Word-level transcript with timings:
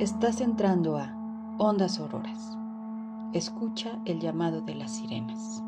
Estás 0.00 0.40
entrando 0.40 0.98
a 0.98 1.14
Ondas 1.56 2.00
Auroras. 2.00 2.58
Escucha 3.32 4.00
el 4.06 4.18
llamado 4.18 4.60
de 4.60 4.74
las 4.74 4.96
sirenas. 4.96 5.62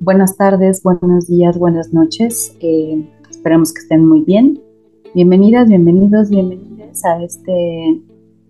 Buenas 0.00 0.36
tardes, 0.36 0.82
buenos 0.82 1.28
días, 1.28 1.58
buenas 1.58 1.90
noches. 1.90 2.54
Eh, 2.60 3.08
esperamos 3.30 3.72
que 3.72 3.80
estén 3.80 4.06
muy 4.06 4.20
bien. 4.20 4.60
Bienvenidas, 5.14 5.66
bienvenidos, 5.66 6.28
bienvenidas 6.28 7.02
a 7.06 7.22
este 7.22 8.02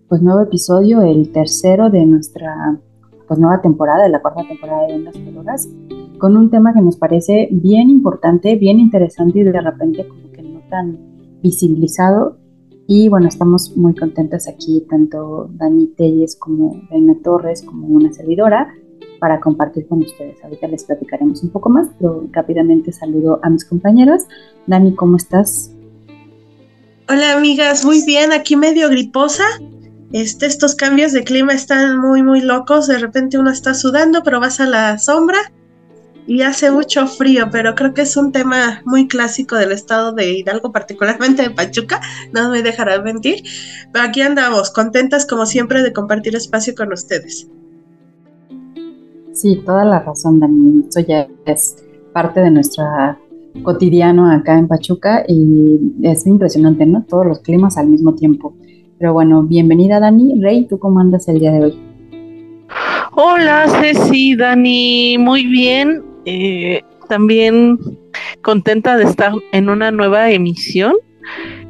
pues, 0.09 0.21
nuevo 0.21 0.41
episodio, 0.41 1.01
el 1.03 1.31
tercero 1.31 1.89
de 1.89 2.05
nuestra 2.05 2.77
pues, 3.25 3.39
nueva 3.39 3.61
temporada, 3.61 4.03
de 4.03 4.09
la 4.09 4.21
cuarta 4.21 4.45
temporada 4.49 4.85
de 4.85 4.95
Ondas 4.95 5.15
Horas, 5.37 5.69
con 6.17 6.35
un 6.35 6.49
tema 6.49 6.73
que 6.73 6.81
nos 6.81 6.97
parece 6.97 7.47
bien 7.53 7.89
importante, 7.89 8.57
bien 8.57 8.77
interesante 8.77 9.39
y 9.39 9.43
de 9.43 9.61
repente 9.61 10.05
como 10.05 10.29
que 10.33 10.43
no 10.43 10.59
tan 10.69 10.99
visibilizado. 11.41 12.35
Y 12.85 13.07
bueno, 13.07 13.29
estamos 13.29 13.77
muy 13.77 13.95
contentas 13.95 14.49
aquí, 14.49 14.85
tanto 14.89 15.49
Dani 15.53 15.87
Telles 15.87 16.35
como 16.35 16.81
Reina 16.89 17.15
Torres, 17.23 17.61
como 17.61 17.87
una 17.87 18.11
servidora 18.11 18.73
para 19.19 19.39
compartir 19.39 19.87
con 19.87 19.99
ustedes. 19.99 20.43
Ahorita 20.43 20.67
les 20.67 20.83
platicaremos 20.83 21.43
un 21.43 21.49
poco 21.49 21.69
más, 21.69 21.87
pero 21.99 22.27
rápidamente 22.31 22.91
saludo 22.91 23.39
a 23.43 23.49
mis 23.49 23.65
compañeras. 23.65 24.27
Dani, 24.65 24.95
¿cómo 24.95 25.17
estás? 25.17 25.71
Hola 27.09 27.33
amigas, 27.33 27.85
muy 27.85 28.03
bien, 28.05 28.33
aquí 28.33 28.55
medio 28.55 28.89
griposa. 28.89 29.45
Este, 30.11 30.45
estos 30.45 30.75
cambios 30.75 31.11
de 31.11 31.23
clima 31.23 31.53
están 31.53 31.99
muy, 31.99 32.23
muy 32.23 32.41
locos. 32.41 32.87
De 32.87 32.97
repente 32.97 33.37
uno 33.37 33.51
está 33.51 33.73
sudando, 33.73 34.23
pero 34.23 34.39
vas 34.39 34.59
a 34.59 34.65
la 34.65 34.97
sombra 34.97 35.39
y 36.27 36.41
hace 36.41 36.69
mucho 36.69 37.07
frío, 37.07 37.47
pero 37.51 37.73
creo 37.73 37.93
que 37.93 38.01
es 38.01 38.17
un 38.17 38.33
tema 38.33 38.81
muy 38.85 39.07
clásico 39.07 39.55
del 39.55 39.71
estado 39.71 40.11
de 40.11 40.33
Hidalgo, 40.33 40.73
particularmente 40.73 41.43
de 41.43 41.51
Pachuca, 41.51 42.01
no 42.33 42.51
me 42.51 42.61
dejarán 42.61 43.03
mentir. 43.05 43.43
Pero 43.93 44.05
aquí 44.05 44.21
andamos, 44.21 44.69
contentas 44.69 45.25
como 45.25 45.45
siempre 45.45 45.81
de 45.81 45.93
compartir 45.93 46.35
espacio 46.35 46.75
con 46.75 46.91
ustedes. 46.91 47.47
Sí, 49.37 49.61
toda 49.63 49.85
la 49.85 49.99
razón, 49.99 50.39
Dani. 50.39 50.85
Eso 50.89 50.99
ya 51.01 51.27
es 51.45 51.85
parte 52.11 52.39
de 52.39 52.49
nuestra 52.49 53.19
cotidiano 53.61 54.31
acá 54.31 54.57
en 54.57 54.67
Pachuca 54.67 55.23
y 55.27 55.77
es 56.01 56.25
impresionante, 56.25 56.87
¿no? 56.87 57.05
Todos 57.07 57.27
los 57.27 57.39
climas 57.41 57.77
al 57.77 57.85
mismo 57.85 58.15
tiempo. 58.15 58.55
Pero 58.97 59.13
bueno, 59.13 59.43
bienvenida 59.43 59.99
Dani. 59.99 60.41
Rey, 60.41 60.65
¿tú 60.65 60.79
cómo 60.79 60.99
andas 60.99 61.27
el 61.27 61.39
día 61.39 61.51
de 61.51 61.65
hoy? 61.65 61.79
Hola 63.11 63.67
Ceci, 63.79 64.35
Dani, 64.35 65.17
muy 65.19 65.45
bien. 65.45 66.03
Eh, 66.25 66.81
también 67.07 67.77
contenta 68.41 68.97
de 68.97 69.03
estar 69.03 69.33
en 69.51 69.69
una 69.69 69.91
nueva 69.91 70.31
emisión 70.31 70.95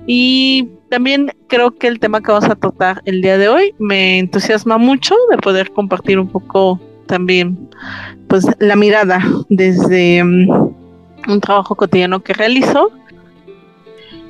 y 0.06 0.69
también 0.89 1.33
creo 1.47 1.72
que 1.72 1.88
el 1.88 2.00
tema 2.00 2.22
que 2.22 2.31
vamos 2.31 2.50
a 2.50 2.56
tratar 2.56 3.01
el 3.03 3.22
día 3.22 3.38
de 3.38 3.50
hoy 3.50 3.75
me 3.77 4.19
entusiasma 4.19 4.77
mucho 4.77 5.16
de 5.29 5.38
poder 5.38 5.73
compartir 5.73 6.17
un 6.17 6.29
poco 6.29 6.79
también 7.07 7.69
pues 8.28 8.45
la 8.59 8.75
mirada 8.75 9.19
desde 9.50 10.23
mm, 10.23 10.50
un 11.29 11.41
trabajo 11.41 11.75
cotidiano 11.75 12.22
que 12.22 12.34
realizo. 12.34 12.91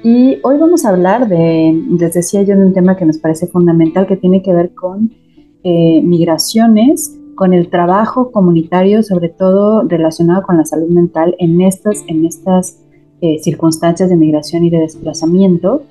Y 0.03 0.37
hoy 0.43 0.57
vamos 0.57 0.85
a 0.85 0.89
hablar 0.89 1.27
de, 1.27 1.83
les 1.99 2.13
decía 2.13 2.43
yo, 2.43 2.55
de 2.55 2.65
un 2.65 2.73
tema 2.73 2.95
que 2.95 3.05
nos 3.05 3.17
parece 3.17 3.47
fundamental 3.47 4.07
que 4.07 4.15
tiene 4.15 4.41
que 4.41 4.53
ver 4.53 4.73
con 4.73 5.11
eh, 5.63 6.01
migraciones, 6.01 7.17
con 7.35 7.53
el 7.53 7.69
trabajo 7.69 8.31
comunitario, 8.31 9.03
sobre 9.03 9.29
todo 9.29 9.83
relacionado 9.83 10.43
con 10.43 10.57
la 10.57 10.65
salud 10.65 10.89
mental 10.89 11.35
en 11.39 11.61
estas, 11.61 12.03
en 12.07 12.25
estas 12.25 12.79
eh, 13.21 13.39
circunstancias 13.39 14.09
de 14.09 14.15
migración 14.15 14.63
y 14.63 14.69
de 14.69 14.79
desplazamiento. 14.79 15.83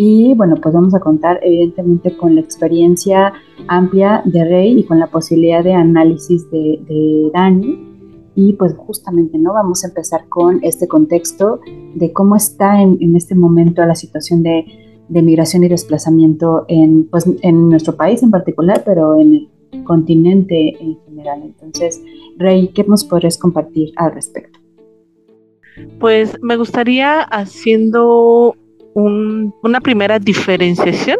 Y 0.00 0.32
bueno, 0.34 0.54
pues 0.62 0.72
vamos 0.72 0.94
a 0.94 1.00
contar 1.00 1.40
evidentemente 1.42 2.16
con 2.16 2.36
la 2.36 2.40
experiencia 2.40 3.32
amplia 3.66 4.22
de 4.24 4.44
Rey 4.44 4.78
y 4.78 4.84
con 4.84 5.00
la 5.00 5.08
posibilidad 5.08 5.64
de 5.64 5.74
análisis 5.74 6.48
de, 6.52 7.30
Dani. 7.34 7.84
Y 8.36 8.52
pues 8.52 8.76
justamente, 8.76 9.38
¿no? 9.38 9.54
Vamos 9.54 9.82
a 9.82 9.88
empezar 9.88 10.28
con 10.28 10.60
este 10.62 10.86
contexto 10.86 11.58
de 11.96 12.12
cómo 12.12 12.36
está 12.36 12.80
en, 12.80 13.16
este 13.16 13.34
momento 13.34 13.84
la 13.84 13.96
situación 13.96 14.44
de, 14.44 14.66
migración 15.08 15.64
y 15.64 15.68
desplazamiento 15.68 16.64
en, 16.68 17.08
pues, 17.10 17.26
en 17.42 17.68
nuestro 17.68 17.96
país 17.96 18.22
en 18.22 18.30
particular, 18.30 18.84
pero 18.86 19.20
en 19.20 19.48
el 19.72 19.82
continente 19.82 20.80
en 20.80 20.96
general. 21.06 21.42
Entonces, 21.42 22.00
Rey, 22.36 22.68
¿qué 22.68 22.84
nos 22.84 23.04
podrías 23.04 23.36
compartir 23.36 23.90
al 23.96 24.12
respecto? 24.12 24.60
Pues 25.98 26.36
me 26.40 26.56
gustaría 26.56 27.22
haciendo 27.22 28.54
una 28.98 29.80
primera 29.80 30.18
diferenciación. 30.18 31.18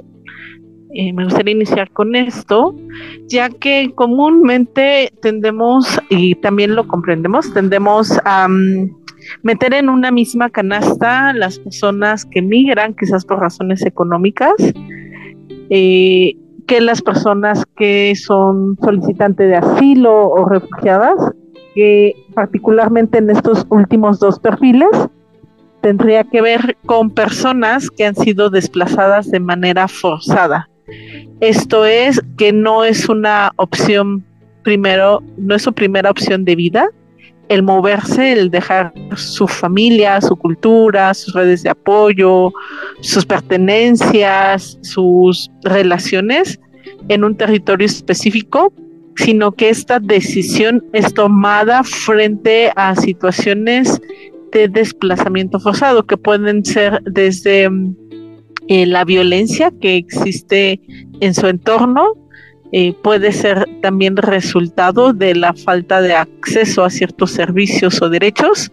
Eh, 0.94 1.12
me 1.12 1.25
gustaría 1.25 1.55
iniciar 1.55 1.91
con 1.91 2.16
esto, 2.16 2.75
ya 3.27 3.50
que 3.50 3.93
comúnmente 3.94 5.12
tendemos, 5.21 6.00
y 6.09 6.34
también 6.37 6.75
lo 6.75 6.88
comprendemos, 6.88 7.53
tendemos 7.53 8.19
a 8.25 8.49
mm, 8.49 8.91
meter 9.43 9.75
en 9.75 9.91
una 9.91 10.11
misma 10.11 10.49
canasta 10.49 11.33
las 11.34 11.59
personas 11.59 12.25
que 12.25 12.41
migran, 12.41 12.94
quizás 12.94 13.25
por 13.27 13.38
razones 13.38 13.84
económicas, 13.84 14.55
eh, 15.71 16.34
que 16.67 16.81
las 16.81 17.03
personas 17.03 17.65
que 17.77 18.15
son 18.17 18.77
solicitantes 18.83 19.49
de 19.49 19.56
asilo 19.56 20.31
o 20.31 20.49
refugiadas, 20.49 21.33
que 21.75 22.15
particularmente 22.34 23.19
en 23.19 23.31
estos 23.31 23.67
últimos 23.71 24.19
dos 24.21 24.38
perfiles, 24.38 24.91
tendría 25.88 26.22
que 26.22 26.43
ver 26.43 26.76
con 26.84 27.09
personas 27.09 27.91
que 27.91 28.04
han 28.04 28.15
sido 28.15 28.50
desplazadas 28.50 29.31
de 29.31 29.41
manera 29.41 29.88
forzada. 29.88 30.69
Esto 31.41 31.87
es 31.87 32.21
que 32.37 32.53
no 32.53 32.84
es 32.84 33.09
una 33.09 33.53
opción 33.56 34.22
primero, 34.65 35.22
no 35.38 35.54
es 35.54 35.62
su 35.62 35.72
primera 35.72 36.10
opción 36.10 36.44
de 36.44 36.56
vida, 36.56 36.90
el 37.49 37.62
moverse, 37.62 38.35
el 38.35 38.50
dejar 38.50 38.93
su 39.17 39.49
familia, 39.49 40.20
su 40.20 40.37
cultura, 40.37 41.14
sus 41.14 41.32
redes 41.32 41.62
de 41.62 41.70
apoyo, 41.70 42.52
sus 43.00 43.25
pertenencias, 43.25 44.79
sus 44.82 45.50
relaciones 45.62 46.61
en 47.08 47.25
un 47.25 47.34
territorio 47.34 47.87
específico, 47.87 48.75
sino 49.17 49.52
que 49.52 49.70
esta 49.70 50.00
decisión 50.00 50.84
es 50.93 51.14
tomada 51.14 51.82
frente 51.82 52.73
a 52.76 52.94
situaciones 52.94 53.99
de 54.53 54.69
desplazamiento 54.69 55.61
forzado, 55.61 56.06
que 56.06 56.17
pueden 56.17 56.65
ser 56.65 57.03
desde 57.05 57.69
mm, 57.69 57.97
eh, 58.69 58.87
la 58.87 59.05
violencia 59.05 59.73
que 59.81 59.97
existe 59.97 60.81
en 61.21 61.35
su 61.35 61.47
entorno, 61.47 62.15
eh, 62.71 62.95
puede 63.03 63.33
ser 63.33 63.67
también 63.81 64.17
resultado 64.17 65.15
de 65.15 65.35
la 65.35 65.55
falta 65.55 66.03
de 66.03 66.15
acceso 66.15 66.85
a 66.85 66.91
ciertos 66.91 67.31
servicios 67.31 68.03
o 68.03 68.11
derechos. 68.11 68.71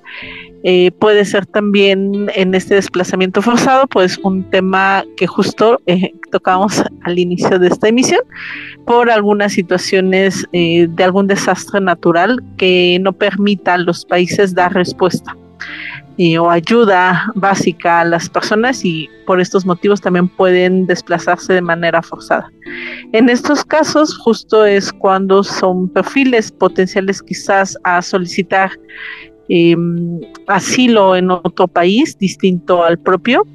Eh, 0.67 0.91
puede 0.99 1.23
ser 1.25 1.45
también 1.45 2.29
en 2.35 2.55
este 2.55 2.75
desplazamiento 2.75 3.41
forzado, 3.41 3.87
pues 3.87 4.17
un 4.17 4.43
tema 4.49 5.05
que 5.15 5.27
justo 5.27 5.79
tocamos 6.31 6.83
al 7.03 7.19
inicio 7.19 7.59
de 7.59 7.67
esta 7.67 7.87
emisión, 7.87 8.21
por 8.85 9.11
algunas 9.11 9.53
situaciones 9.53 10.43
de 10.51 11.03
algún 11.03 11.27
desastre 11.27 11.79
natural 11.79 12.43
que 12.57 12.97
no 12.99 13.13
permita 13.13 13.75
a 13.75 13.77
los 13.77 14.05
países 14.05 14.55
dar 14.55 14.73
respuesta. 14.73 15.37
O 16.39 16.49
ayuda 16.49 17.31
básica 17.35 18.01
a 18.01 18.05
las 18.05 18.29
personas 18.29 18.85
y 18.85 19.09
por 19.25 19.41
estos 19.41 19.65
motivos 19.65 19.99
también 19.99 20.27
pueden 20.27 20.85
desplazarse 20.87 21.53
de 21.53 21.61
manera 21.61 22.01
forzada. 22.01 22.49
En 23.11 23.29
estos 23.29 23.65
casos 23.65 24.17
justo 24.17 24.65
es 24.65 24.93
cuando 24.93 25.43
son 25.43 25.89
perfiles 25.89 26.51
potenciales 26.51 27.21
quizás 27.21 27.77
a 27.83 28.01
solicitar 28.01 28.71
em, 29.49 30.21
asilo 30.47 31.15
en 31.15 31.31
otro 31.31 31.67
país 31.67 32.17
distinto 32.17 32.83
al 32.83 32.97
propio 32.97 33.45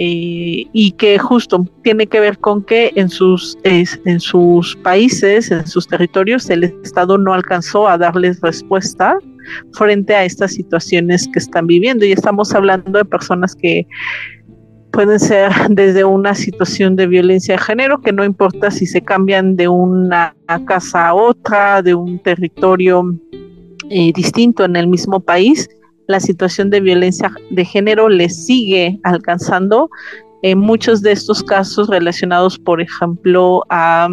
eh, 0.00 0.64
y 0.72 0.92
que 0.92 1.18
justo 1.18 1.66
tiene 1.82 2.06
que 2.06 2.20
ver 2.20 2.38
con 2.38 2.62
que 2.62 2.92
en 2.94 3.08
sus, 3.08 3.58
en 3.64 4.20
sus 4.20 4.76
países, 4.76 5.50
en 5.50 5.66
sus 5.66 5.88
territorios, 5.88 6.48
el 6.50 6.62
Estado 6.84 7.18
no 7.18 7.34
alcanzó 7.34 7.88
a 7.88 7.98
darles 7.98 8.40
respuesta 8.40 9.18
frente 9.72 10.14
a 10.14 10.24
estas 10.24 10.52
situaciones 10.52 11.28
que 11.32 11.40
están 11.40 11.66
viviendo. 11.66 12.04
Y 12.04 12.12
estamos 12.12 12.54
hablando 12.54 12.96
de 12.96 13.04
personas 13.04 13.56
que 13.56 13.88
pueden 14.92 15.18
ser 15.18 15.50
desde 15.70 16.04
una 16.04 16.32
situación 16.36 16.94
de 16.94 17.08
violencia 17.08 17.56
de 17.56 17.60
género, 17.60 18.00
que 18.00 18.12
no 18.12 18.24
importa 18.24 18.70
si 18.70 18.86
se 18.86 19.00
cambian 19.00 19.56
de 19.56 19.66
una 19.66 20.32
casa 20.68 21.08
a 21.08 21.14
otra, 21.14 21.82
de 21.82 21.94
un 21.96 22.20
territorio 22.20 23.02
eh, 23.90 24.12
distinto 24.14 24.64
en 24.64 24.76
el 24.76 24.86
mismo 24.86 25.18
país, 25.18 25.68
la 26.08 26.20
situación 26.20 26.70
de 26.70 26.80
violencia 26.80 27.30
de 27.50 27.64
género 27.64 28.08
le 28.08 28.28
sigue 28.30 28.98
alcanzando 29.04 29.90
en 30.42 30.58
muchos 30.58 31.02
de 31.02 31.12
estos 31.12 31.42
casos 31.42 31.88
relacionados, 31.88 32.58
por 32.58 32.80
ejemplo, 32.80 33.64
a 33.70 34.08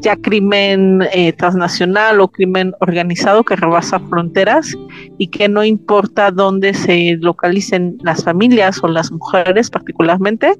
ya 0.00 0.14
crimen 0.16 1.02
eh, 1.12 1.32
transnacional 1.32 2.20
o 2.20 2.28
crimen 2.28 2.74
organizado 2.80 3.44
que 3.44 3.56
rebasa 3.56 3.98
fronteras 3.98 4.76
y 5.18 5.28
que 5.28 5.48
no 5.48 5.64
importa 5.64 6.30
dónde 6.30 6.74
se 6.74 7.16
localicen 7.20 7.96
las 8.02 8.24
familias 8.24 8.78
o 8.82 8.88
las 8.88 9.10
mujeres 9.10 9.70
particularmente, 9.70 10.54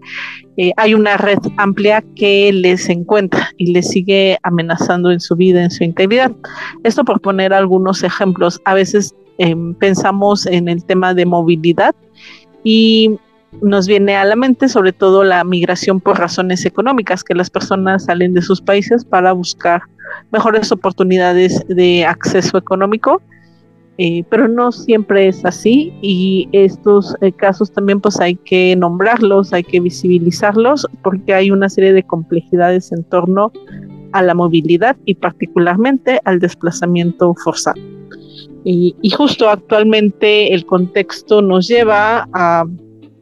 eh, 0.56 0.72
hay 0.78 0.94
una 0.94 1.18
red 1.18 1.38
amplia 1.58 2.02
que 2.16 2.50
les 2.52 2.88
encuentra 2.88 3.50
y 3.58 3.72
les 3.72 3.88
sigue 3.88 4.38
amenazando 4.42 5.10
en 5.10 5.20
su 5.20 5.36
vida, 5.36 5.62
en 5.62 5.70
su 5.70 5.84
integridad. 5.84 6.32
Esto 6.82 7.04
por 7.04 7.20
poner 7.20 7.52
algunos 7.52 8.02
ejemplos. 8.02 8.60
A 8.64 8.72
veces 8.72 9.14
Em, 9.38 9.74
pensamos 9.74 10.46
en 10.46 10.68
el 10.68 10.84
tema 10.84 11.12
de 11.12 11.26
movilidad 11.26 11.94
y 12.62 13.18
nos 13.62 13.86
viene 13.86 14.16
a 14.16 14.24
la 14.24 14.36
mente 14.36 14.68
sobre 14.68 14.92
todo 14.92 15.24
la 15.24 15.42
migración 15.44 16.00
por 16.00 16.18
razones 16.18 16.64
económicas, 16.64 17.24
que 17.24 17.34
las 17.34 17.50
personas 17.50 18.04
salen 18.04 18.34
de 18.34 18.42
sus 18.42 18.60
países 18.60 19.04
para 19.04 19.32
buscar 19.32 19.82
mejores 20.30 20.70
oportunidades 20.70 21.64
de 21.68 22.04
acceso 22.04 22.58
económico, 22.58 23.22
eh, 23.98 24.24
pero 24.28 24.48
no 24.48 24.72
siempre 24.72 25.28
es 25.28 25.44
así 25.44 25.92
y 26.02 26.48
estos 26.52 27.14
eh, 27.20 27.32
casos 27.32 27.72
también 27.72 28.00
pues 28.00 28.20
hay 28.20 28.34
que 28.34 28.74
nombrarlos, 28.76 29.52
hay 29.52 29.62
que 29.62 29.80
visibilizarlos 29.80 30.86
porque 31.02 31.34
hay 31.34 31.50
una 31.50 31.68
serie 31.68 31.92
de 31.92 32.02
complejidades 32.02 32.90
en 32.92 33.04
torno 33.04 33.52
a 34.12 34.22
la 34.22 34.34
movilidad 34.34 34.96
y 35.04 35.14
particularmente 35.14 36.20
al 36.24 36.40
desplazamiento 36.40 37.34
forzado. 37.42 37.80
Y, 38.64 38.94
justo 39.10 39.48
actualmente 39.48 40.54
el 40.54 40.64
contexto 40.64 41.42
nos 41.42 41.68
lleva 41.68 42.28
a 42.32 42.64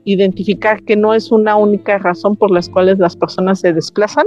identificar 0.04 0.82
que 0.82 0.96
no 0.96 1.14
es 1.14 1.30
una 1.30 1.56
única 1.56 1.98
razón 1.98 2.36
por 2.36 2.50
las 2.50 2.68
cuales 2.68 2.98
las 2.98 3.16
personas 3.16 3.60
se 3.60 3.72
desplazan. 3.72 4.26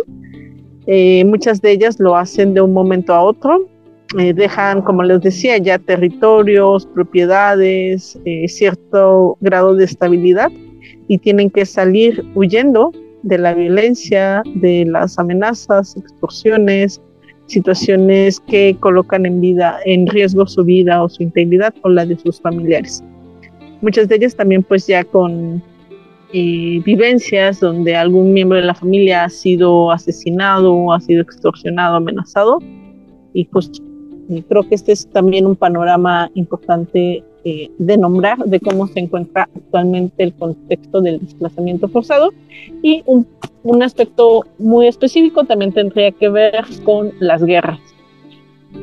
Eh, 0.88 1.24
muchas 1.26 1.62
de 1.62 1.72
ellas 1.72 2.00
lo 2.00 2.16
hacen 2.16 2.54
de 2.54 2.62
un 2.62 2.74
momento 2.74 3.14
a 3.14 3.22
otro, 3.22 3.68
eh, 4.18 4.34
dejan, 4.34 4.82
como 4.82 5.04
les 5.04 5.20
decía, 5.22 5.58
ya 5.58 5.80
territorios, 5.80 6.86
propiedades, 6.86 8.18
eh, 8.26 8.48
cierto 8.48 9.38
grado 9.42 9.76
de 9.76 9.86
estabilidad 9.86 10.52
y 11.08 11.18
tienen 11.18 11.50
que 11.50 11.66
salir 11.66 12.24
huyendo 12.36 12.92
de 13.24 13.38
la 13.40 13.54
violencia, 13.54 14.44
de 14.56 14.86
las 14.86 15.18
amenazas, 15.18 15.98
extorsiones, 15.98 17.02
situaciones 17.48 18.40
que 18.40 18.76
colocan 18.80 19.26
en 19.26 19.42
vida, 19.42 19.78
en 19.86 20.08
riesgo 20.08 20.48
su 20.48 20.64
vida 20.64 21.04
o 21.04 21.10
su 21.10 21.24
integridad 21.24 21.74
o 21.84 21.90
la 21.90 22.06
de 22.06 22.18
sus 22.18 22.42
familiares. 22.42 23.04
Muchas 23.82 24.08
de 24.08 24.16
ellas 24.16 24.36
también 24.36 24.64
pues 24.64 24.88
ya 24.88 25.04
con 25.04 25.62
eh, 26.34 26.82
vivencias 26.84 27.60
donde 27.60 27.96
algún 27.96 28.34
miembro 28.34 28.58
de 28.58 28.66
la 28.66 28.74
familia 28.74 29.26
ha 29.26 29.30
sido 29.30 29.92
asesinado, 29.92 30.92
ha 30.92 31.00
sido 31.00 31.22
extorsionado, 31.22 31.98
amenazado 31.98 32.60
y 33.34 33.46
pues 33.46 33.72
creo 34.50 34.68
que 34.68 34.76
este 34.76 34.92
es 34.92 35.08
también 35.12 35.46
un 35.46 35.56
panorama 35.56 36.32
importante 36.34 37.24
eh, 37.48 37.70
de 37.78 37.96
nombrar 37.96 38.40
de 38.40 38.60
cómo 38.60 38.88
se 38.88 39.02
encuentra 39.02 39.48
actualmente 39.56 40.24
el 40.24 40.34
contexto 40.34 41.00
del 41.00 41.20
desplazamiento 41.20 41.88
forzado 41.88 42.32
y 42.82 43.04
un, 43.06 43.28
un 43.62 43.84
aspecto 43.84 44.46
muy 44.58 44.88
específico 44.88 45.44
también 45.44 45.72
tendría 45.72 46.12
que 46.12 46.28
ver 46.28 46.66
con 46.84 47.12
las 47.20 47.44
guerras. 47.44 47.80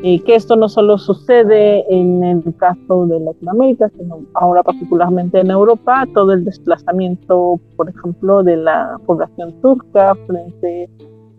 Y 0.05 0.21
que 0.21 0.37
esto 0.37 0.55
no 0.55 0.69
solo 0.69 0.97
sucede 0.97 1.85
en 1.93 2.23
el 2.23 2.55
caso 2.57 3.07
de 3.07 3.19
Latinoamérica, 3.19 3.91
sino 3.99 4.21
ahora 4.35 4.63
particularmente 4.63 5.41
en 5.41 5.51
Europa, 5.51 6.07
todo 6.15 6.33
el 6.33 6.45
desplazamiento, 6.45 7.59
por 7.77 7.89
ejemplo, 7.89 8.45
de 8.45 8.59
la 8.59 8.97
población 9.07 9.61
turca 9.61 10.15
frente 10.29 10.89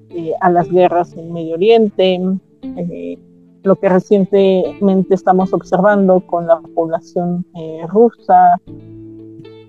eh, 0.10 0.34
a 0.42 0.52
las 0.52 0.70
guerras 0.70 1.16
en 1.16 1.32
Medio 1.32 1.56
Oriente, 1.56 2.20
eh, 2.64 3.18
lo 3.64 3.76
que 3.78 3.90
recientemente 3.90 5.16
estamos 5.16 5.54
observando 5.54 6.20
con 6.22 6.48
la 6.48 6.60
población 6.76 7.46
eh, 7.56 7.82
rusa 7.88 8.60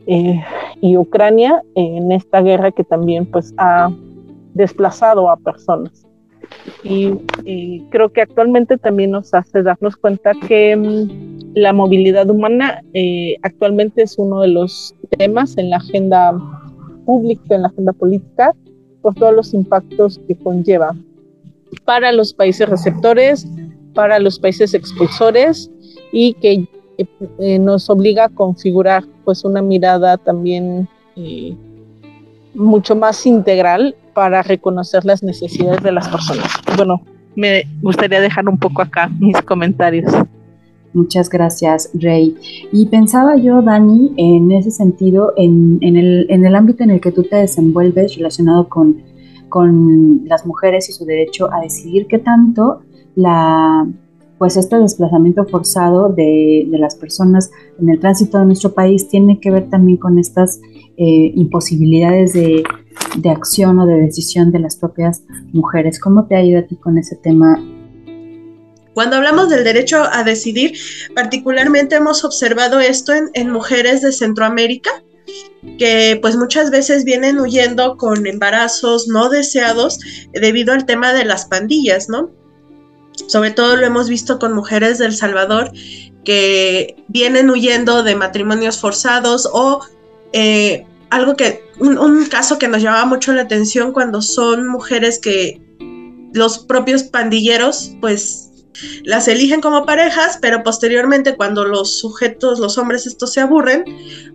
eh, 0.07 0.43
y 0.81 0.97
Ucrania 0.97 1.63
en 1.75 2.13
esta 2.13 2.43
guerra 2.43 2.73
que 2.73 2.85
también 2.85 3.27
pues 3.27 3.55
ha 3.57 3.91
desplazado 4.55 5.31
a 5.31 5.37
personas. 5.37 6.07
Y, 6.83 7.15
creo 7.91 8.11
que 8.11 8.21
actualmente 8.21 8.77
también 8.77 9.13
nos 9.13 9.33
hace 9.33 9.63
darnos 9.63 9.97
cuenta 9.97 10.33
que 10.47 10.77
mm, 10.77 11.55
la 11.55 11.73
movilidad 11.73 12.29
humana 12.29 12.83
eh, 12.93 13.37
actualmente 13.43 14.03
es 14.03 14.19
uno 14.19 14.41
de 14.41 14.49
los 14.49 14.95
temas 15.17 15.57
en 15.57 15.71
la 15.71 15.77
agenda 15.77 16.35
pública, 17.07 17.55
en 17.55 17.63
la 17.63 17.69
agenda 17.69 17.93
política, 17.93 18.55
por 19.01 19.15
todos 19.15 19.35
los 19.35 19.55
impactos 19.55 20.21
que 20.27 20.37
conlleva 20.37 20.95
para 21.85 22.13
los 22.13 22.33
países 22.33 22.69
receptores, 22.69 23.47
para 23.95 24.19
los 24.19 24.39
países 24.39 24.75
expulsores 24.75 25.71
y 26.13 26.35
que 26.35 26.69
eh, 27.39 27.59
nos 27.59 27.91
obliga 27.91 28.27
a 28.27 28.29
configurar 28.29 29.05
pues 29.25 29.45
una 29.45 29.63
mirada 29.63 30.17
también 30.17 30.89
eh, 31.17 31.57
mucho 32.55 32.95
más 32.95 33.27
integral 33.27 33.97
para 34.15 34.43
reconocer 34.43 35.05
las 35.05 35.23
necesidades 35.23 35.83
de 35.83 35.93
las 35.93 36.09
personas. 36.09 36.47
Bueno, 36.77 37.03
me 37.35 37.65
gustaría 37.83 38.21
dejar 38.21 38.49
un 38.49 38.59
poco 38.59 38.83
acá 38.83 39.11
mis 39.19 39.41
comentarios. 39.43 40.13
Muchas 40.93 41.29
gracias, 41.29 41.91
Rey. 41.95 42.37
Y 42.71 42.87
pensaba 42.87 43.37
yo, 43.37 43.63
Dani, 43.63 44.15
en 44.17 44.53
ese 44.53 44.71
sentido, 44.71 45.33
en, 45.37 45.81
el, 45.83 46.27
en 46.31 46.47
el 46.47 46.55
ámbito 46.55 46.85
en 46.85 46.91
el 46.91 47.01
que 47.01 47.11
tú 47.11 47.25
te 47.25 47.35
desenvuelves 47.35 48.15
relacionado 48.15 48.69
con, 48.69 49.03
con 49.49 50.25
las 50.27 50.47
mujeres 50.47 50.89
y 50.89 50.93
su 50.93 51.05
derecho 51.05 51.53
a 51.53 51.61
decidir 51.61 52.07
qué 52.07 52.19
tanto 52.19 52.84
la, 53.15 53.87
pues 54.39 54.57
este 54.57 54.77
desplazamiento 54.77 55.47
forzado 55.47 56.09
de, 56.09 56.67
las 56.71 56.97
personas 56.97 57.51
en 57.81 57.89
el 57.89 58.01
tránsito 58.01 58.39
de 58.39 58.47
nuestro 58.47 58.73
país 58.73 59.09
tiene 59.09 59.41
que 59.41 59.51
ver 59.51 59.71
también 59.71 59.99
con 59.99 60.19
estas 60.19 60.61
eh, 60.97 61.33
imposibilidades 61.35 62.33
de, 62.33 62.63
acción 63.31 63.79
o 63.79 63.87
de 63.87 63.95
decisión 63.95 64.53
de 64.53 64.59
las 64.59 64.77
propias 64.77 65.23
mujeres. 65.53 65.99
¿Cómo 66.01 66.27
te 66.27 66.37
ha 66.37 66.59
a 66.59 66.67
ti 66.67 66.77
con 66.77 66.99
ese 66.99 67.17
tema? 67.17 67.59
Cuando 68.93 69.17
hablamos 69.17 69.49
del 69.49 69.65
derecho 69.65 70.03
a 70.13 70.23
decidir, 70.25 70.75
particularmente 71.15 71.97
hemos 71.97 72.25
observado 72.25 72.81
esto 72.81 73.13
en, 73.13 73.31
en 73.35 73.51
mujeres 73.51 74.03
de 74.03 74.13
Centroamérica, 74.13 74.91
que 75.79 76.19
pues 76.21 76.37
muchas 76.37 76.71
veces 76.71 77.05
vienen 77.05 77.41
huyendo 77.41 77.97
con 77.97 78.27
embarazos 78.27 79.09
no 79.09 79.31
deseados 79.31 79.99
debido 80.33 80.73
al 80.73 80.87
tema 80.87 81.13
de 81.13 81.25
las 81.25 81.47
pandillas, 81.47 82.09
¿no? 82.09 82.31
Sobre 83.29 83.51
todo 83.51 83.77
lo 83.77 83.87
hemos 83.87 84.09
visto 84.09 84.39
con 84.39 84.53
mujeres 84.53 84.99
del 84.99 85.15
Salvador 85.15 85.71
que 86.25 86.97
vienen 87.09 87.51
huyendo 87.51 88.03
de 88.03 88.17
matrimonios 88.17 88.79
forzados 88.79 89.49
o 89.53 89.81
eh, 90.33 90.87
algo 91.11 91.37
que, 91.37 91.63
un, 91.79 92.27
caso 92.27 92.59
que 92.59 92.67
nos 92.67 92.83
llamaba 92.83 93.05
mucho 93.05 93.33
la 93.33 93.43
atención 93.43 93.93
cuando 93.93 94.21
son 94.21 94.67
mujeres 94.67 95.19
que 95.19 95.61
los 96.33 96.59
propios 96.59 97.05
pandilleros 97.05 97.93
pues 98.01 98.51
las 99.05 99.29
eligen 99.29 99.61
como 99.61 99.87
parejas, 99.87 100.39
pero 100.43 100.65
posteriormente 100.65 101.37
cuando 101.37 101.65
los 101.65 101.99
sujetos, 101.99 102.59
los 102.59 102.77
hombres 102.77 103.07
estos 103.07 103.33
se 103.33 103.41
aburren, 103.41 103.85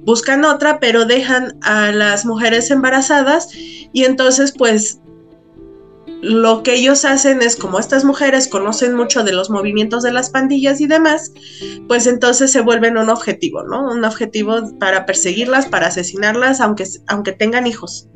buscan 0.06 0.46
otra, 0.46 0.80
pero 0.80 1.04
dejan 1.06 1.58
a 1.62 1.92
las 1.92 2.26
mujeres 2.26 2.72
embarazadas 2.72 3.50
y 3.54 4.06
entonces 4.06 4.54
pues 4.58 5.00
lo 6.22 6.64
que 6.64 6.76
ellos 6.76 7.06
hacen 7.06 7.42
es, 7.42 7.56
como 7.56 7.80
estas 7.80 8.04
mujeres 8.04 8.48
conocen 8.48 8.96
mucho 8.96 9.24
de 9.24 9.32
los 9.32 9.50
movimientos 9.50 10.04
de 10.04 10.12
las 10.12 10.30
pandillas 10.30 10.82
y 10.82 10.88
demás, 10.88 11.32
pues 11.88 12.08
entonces 12.08 12.52
se 12.52 12.62
vuelven 12.62 12.98
un 12.98 13.10
objetivo, 13.10 13.64
¿no? 13.64 13.90
Un 13.90 14.04
objetivo 14.04 14.78
para 14.80 15.06
perseguirlas, 15.06 15.68
para 15.68 15.88
asesinarlas, 15.88 16.60
aunque, 16.60 16.86
aunque 17.08 17.32
tengan 17.32 17.68
hijos, 17.68 18.10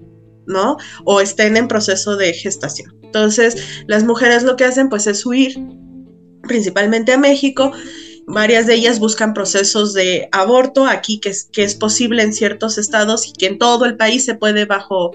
¿no? 0.46 0.78
O 1.06 1.22
estén 1.22 1.56
en 1.56 1.68
proceso 1.68 2.18
de 2.18 2.34
gestación. 2.34 2.94
Entonces, 3.04 3.84
las 3.88 4.04
mujeres 4.04 4.44
lo 4.44 4.58
que 4.58 4.66
hacen, 4.66 4.90
pues, 4.90 5.08
es 5.08 5.26
huir, 5.26 5.58
principalmente 6.44 7.14
a 7.14 7.18
México. 7.18 7.72
Varias 8.28 8.68
de 8.68 8.76
ellas 8.76 9.00
buscan 9.00 9.34
procesos 9.34 9.94
de 9.94 10.28
aborto 10.32 10.88
aquí, 10.88 11.20
que 11.20 11.30
es, 11.30 11.50
que 11.52 11.64
es 11.64 11.76
posible 11.76 12.24
en 12.24 12.34
ciertos 12.34 12.78
estados 12.78 13.28
y 13.28 13.34
que 13.34 13.48
en 13.48 13.60
todo 13.60 13.86
el 13.86 13.96
país 13.96 14.26
se 14.26 14.36
puede 14.36 14.66
bajo 14.66 15.12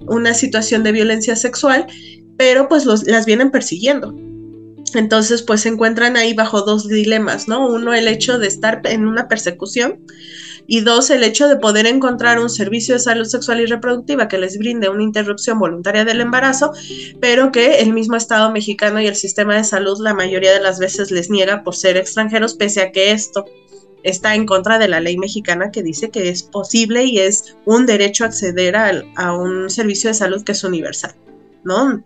una 0.00 0.32
situación 0.32 0.82
de 0.82 0.92
violencia 0.92 1.36
sexual 1.36 1.86
pero 2.40 2.68
pues 2.68 2.86
las 2.86 3.26
vienen 3.26 3.50
persiguiendo. 3.50 4.14
Entonces, 4.94 5.42
pues 5.42 5.60
se 5.60 5.68
encuentran 5.68 6.16
ahí 6.16 6.32
bajo 6.32 6.62
dos 6.62 6.88
dilemas, 6.88 7.48
¿no? 7.48 7.68
Uno, 7.68 7.92
el 7.92 8.08
hecho 8.08 8.38
de 8.38 8.46
estar 8.46 8.80
en 8.84 9.06
una 9.06 9.28
persecución 9.28 10.00
y 10.66 10.80
dos, 10.80 11.10
el 11.10 11.22
hecho 11.22 11.48
de 11.48 11.56
poder 11.56 11.84
encontrar 11.84 12.38
un 12.38 12.48
servicio 12.48 12.94
de 12.94 13.00
salud 13.00 13.26
sexual 13.26 13.60
y 13.60 13.66
reproductiva 13.66 14.26
que 14.26 14.38
les 14.38 14.56
brinde 14.56 14.88
una 14.88 15.02
interrupción 15.02 15.58
voluntaria 15.58 16.06
del 16.06 16.22
embarazo, 16.22 16.72
pero 17.20 17.52
que 17.52 17.80
el 17.80 17.92
mismo 17.92 18.16
Estado 18.16 18.50
mexicano 18.50 19.02
y 19.02 19.06
el 19.06 19.16
sistema 19.16 19.56
de 19.56 19.64
salud 19.64 20.00
la 20.00 20.14
mayoría 20.14 20.54
de 20.54 20.60
las 20.60 20.78
veces 20.78 21.10
les 21.10 21.28
niega 21.28 21.62
por 21.62 21.76
ser 21.76 21.98
extranjeros, 21.98 22.54
pese 22.54 22.80
a 22.80 22.90
que 22.90 23.10
esto 23.10 23.44
está 24.02 24.34
en 24.34 24.46
contra 24.46 24.78
de 24.78 24.88
la 24.88 25.00
ley 25.00 25.18
mexicana 25.18 25.70
que 25.70 25.82
dice 25.82 26.08
que 26.08 26.30
es 26.30 26.42
posible 26.42 27.04
y 27.04 27.18
es 27.18 27.54
un 27.66 27.84
derecho 27.84 28.24
acceder 28.24 28.76
a, 28.76 29.04
a 29.16 29.36
un 29.36 29.68
servicio 29.68 30.08
de 30.08 30.14
salud 30.14 30.42
que 30.42 30.52
es 30.52 30.64
universal, 30.64 31.14
¿no? 31.64 32.02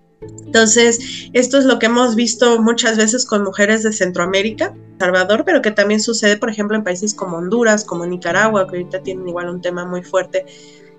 Entonces, 0.47 1.29
esto 1.33 1.59
es 1.59 1.65
lo 1.65 1.79
que 1.79 1.87
hemos 1.87 2.15
visto 2.15 2.61
muchas 2.61 2.97
veces 2.97 3.27
con 3.27 3.43
mujeres 3.43 3.83
de 3.83 3.93
Centroamérica, 3.93 4.75
Salvador, 4.99 5.45
pero 5.45 5.63
que 5.63 5.71
también 5.71 6.01
sucede, 6.01 6.37
por 6.37 6.51
ejemplo, 6.51 6.77
en 6.77 6.85
países 6.85 7.15
como 7.15 7.39
Honduras, 7.39 7.85
como 7.85 8.07
Nicaragua, 8.07 8.67
que 8.69 8.77
ahorita 8.77 9.03
tienen 9.03 9.29
igual 9.29 9.49
un 9.49 9.61
tema 9.61 9.85
muy 9.85 10.03
fuerte 10.03 10.47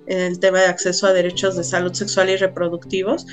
en 0.08 0.20
el 0.20 0.39
tema 0.39 0.60
de 0.60 0.67
acceso 0.67 1.08
a 1.08 1.13
derechos 1.13 1.55
de 1.55 1.63
salud 1.63 1.94
sexual 1.94 2.29
y 2.29 2.36
reproductivos. 2.36 3.25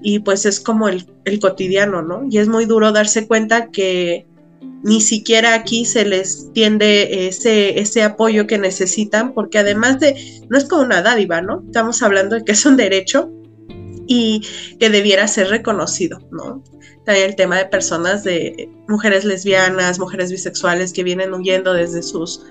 Y 0.00 0.20
pues 0.20 0.46
es 0.46 0.60
como 0.60 0.88
el, 0.88 1.06
cotidiano, 1.40 2.02
¿no? 2.02 2.26
Y 2.30 2.38
es 2.38 2.48
muy 2.48 2.66
duro 2.66 2.92
darse 2.92 3.26
cuenta 3.26 3.70
que 3.70 4.26
ni 4.82 5.00
siquiera 5.00 5.54
aquí 5.54 5.84
se 5.84 6.04
les 6.04 6.52
tiende 6.52 7.26
ese, 7.26 7.80
ese 7.80 8.02
apoyo 8.02 8.46
que 8.46 8.58
necesitan, 8.58 9.34
porque 9.34 9.58
además 9.58 9.98
de, 9.98 10.42
no 10.48 10.56
es 10.56 10.64
como 10.66 10.82
una 10.82 11.02
dádiva, 11.02 11.40
¿no? 11.40 11.62
Estamos 11.66 12.02
hablando 12.02 12.36
de 12.36 12.44
que 12.44 12.52
es 12.52 12.64
un 12.64 12.76
derecho 12.76 13.30
y 14.08 14.42
que 14.80 14.88
debiera 14.90 15.28
ser 15.28 15.48
reconocido, 15.50 16.18
¿no? 16.32 16.64
También 17.04 17.28
el 17.28 17.36
tema 17.36 17.58
de 17.58 17.66
personas 17.66 18.24
de 18.24 18.70
mujeres 18.88 19.24
lesbianas, 19.24 19.98
mujeres 19.98 20.32
bisexuales 20.32 20.92
que 20.92 21.04
vienen 21.04 21.34
huyendo 21.34 21.74
desde 21.74 22.02
sus 22.02 22.42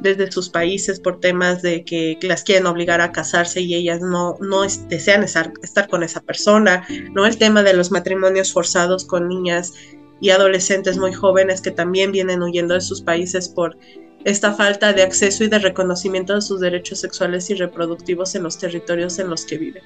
desde 0.00 0.30
sus 0.30 0.50
países 0.50 0.98
por 0.98 1.20
temas 1.20 1.62
de 1.62 1.84
que 1.84 2.18
las 2.22 2.42
quieren 2.42 2.66
obligar 2.66 3.00
a 3.00 3.12
casarse 3.12 3.60
y 3.60 3.74
ellas 3.74 4.00
no, 4.00 4.36
no 4.40 4.62
desean 4.88 5.22
estar, 5.22 5.52
estar 5.62 5.88
con 5.88 6.02
esa 6.02 6.20
persona, 6.20 6.84
¿no? 7.12 7.24
El 7.26 7.38
tema 7.38 7.62
de 7.62 7.74
los 7.74 7.92
matrimonios 7.92 8.52
forzados 8.52 9.04
con 9.04 9.28
niñas 9.28 9.72
y 10.20 10.30
adolescentes 10.30 10.98
muy 10.98 11.12
jóvenes 11.12 11.60
que 11.60 11.70
también 11.70 12.10
vienen 12.10 12.42
huyendo 12.42 12.74
de 12.74 12.80
sus 12.80 13.02
países 13.02 13.48
por 13.48 13.78
esta 14.24 14.52
falta 14.52 14.92
de 14.92 15.02
acceso 15.02 15.44
y 15.44 15.48
de 15.48 15.60
reconocimiento 15.60 16.34
de 16.34 16.42
sus 16.42 16.60
derechos 16.60 17.00
sexuales 17.00 17.48
y 17.50 17.54
reproductivos 17.54 18.34
en 18.34 18.42
los 18.42 18.58
territorios 18.58 19.18
en 19.20 19.30
los 19.30 19.44
que 19.44 19.58
viven. 19.58 19.82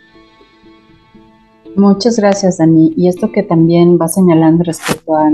Muchas 1.79 2.17
gracias, 2.17 2.59
Dani. 2.59 2.93
Y 2.97 3.07
esto 3.07 3.31
que 3.31 3.45
también 3.45 3.99
va 4.03 4.09
señalando 4.09 4.65
respecto 4.65 5.15
a 5.15 5.31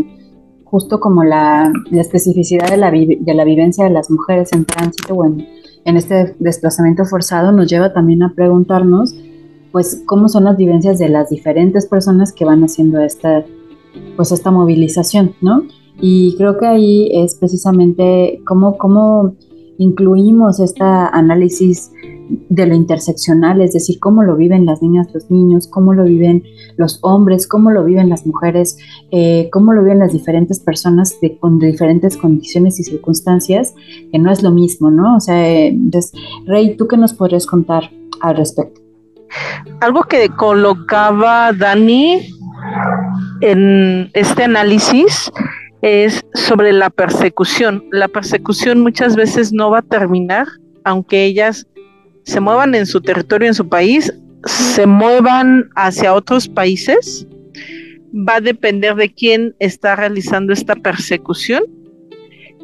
justo 0.65 1.01
como 1.01 1.25
la, 1.25 1.73
especificidad 1.91 2.69
de 2.69 2.77
la, 2.77 2.91
de 2.91 3.35
la, 3.35 3.45
vivencia 3.45 3.85
de 3.85 3.91
las 3.91 4.11
mujeres 4.11 4.53
en 4.53 4.67
tránsito 4.67 5.15
o 5.15 5.25
en, 5.25 5.47
este 5.97 6.37
desplazamiento 6.39 7.07
forzado 7.07 7.51
nos 7.51 7.71
lleva 7.71 7.95
también 7.95 8.23
a 8.23 8.35
preguntarnos, 8.35 9.15
pues, 9.73 10.03
cómo 10.05 10.29
son 10.29 10.45
las 10.45 10.59
vivencias 10.59 10.99
de 10.99 11.09
las 11.09 11.31
diferentes 11.31 11.87
personas 11.87 12.31
que 12.31 12.45
van 12.45 12.63
haciendo 12.63 13.01
esta, 13.01 13.43
pues, 14.17 14.31
esta 14.31 14.51
movilización, 14.51 15.35
¿no? 15.41 15.63
Y 15.99 16.37
creo 16.37 16.59
que 16.59 16.67
ahí 16.67 17.09
es 17.11 17.37
precisamente 17.37 18.43
cómo, 18.45 18.77
cómo 18.77 19.35
incluimos 19.79 20.61
este 20.61 20.83
análisis 20.85 21.91
de 22.49 22.67
lo 22.67 22.75
interseccional, 22.75 23.61
es 23.61 23.73
decir, 23.73 23.99
cómo 24.01 24.23
lo 24.23 24.37
viven 24.37 24.67
las 24.67 24.83
niñas, 24.83 25.09
los 25.13 25.31
niños, 25.31 25.69
cómo 25.69 25.93
lo 25.93 26.05
viven 26.05 26.43
los 26.77 26.99
hombres, 27.03 27.47
cómo 27.47 27.71
lo 27.71 27.85
viven 27.85 28.09
las 28.09 28.27
mujeres, 28.27 28.79
eh, 29.11 29.49
cómo 29.53 29.73
lo 29.73 29.83
viven 29.83 29.99
las 29.99 30.13
diferentes 30.13 30.61
personas 30.61 31.21
de, 31.21 31.39
con 31.39 31.59
diferentes 31.59 32.17
condiciones 32.17 32.81
y 32.81 32.85
circunstancias, 32.85 33.75
que 34.11 34.19
no 34.19 34.31
es 34.31 34.43
lo 34.43 34.51
mismo, 34.51 34.91
¿no? 34.91 35.17
O 35.17 35.21
sea, 35.21 35.67
entonces, 35.67 36.13
Rey, 36.47 36.77
¿tú 36.77 36.89
qué 36.89 36.97
nos 36.97 37.13
podrías 37.13 37.47
contar 37.47 37.91
al 38.21 38.37
respecto? 38.37 38.81
Algo 39.81 40.05
que 40.05 40.29
colocaba 40.31 41.53
Dani 41.53 42.21
en 43.41 44.11
este 44.15 44.45
análisis 44.45 45.31
es 45.85 46.25
sobre 46.33 46.73
la 46.73 46.89
persecución. 46.89 47.85
La 47.93 48.09
persecución 48.09 48.81
muchas 48.81 49.17
veces 49.17 49.53
no 49.53 49.71
va 49.71 49.81
a 49.81 49.83
terminar, 49.83 50.47
aunque 50.83 51.27
ellas 51.27 51.67
se 52.23 52.41
muevan 52.41 52.75
en 52.75 52.87
su 52.87 53.03
territorio, 53.03 53.49
en 53.49 53.55
su 53.55 53.69
país, 53.69 54.11
se 54.47 54.87
muevan 54.87 55.69
hacia 55.77 56.15
otros 56.15 56.49
países, 56.49 57.27
va 58.15 58.37
a 58.37 58.41
depender 58.41 58.95
de 58.95 59.13
quién 59.13 59.55
está 59.59 59.95
realizando 59.95 60.55
esta 60.55 60.75
persecución. 60.75 61.65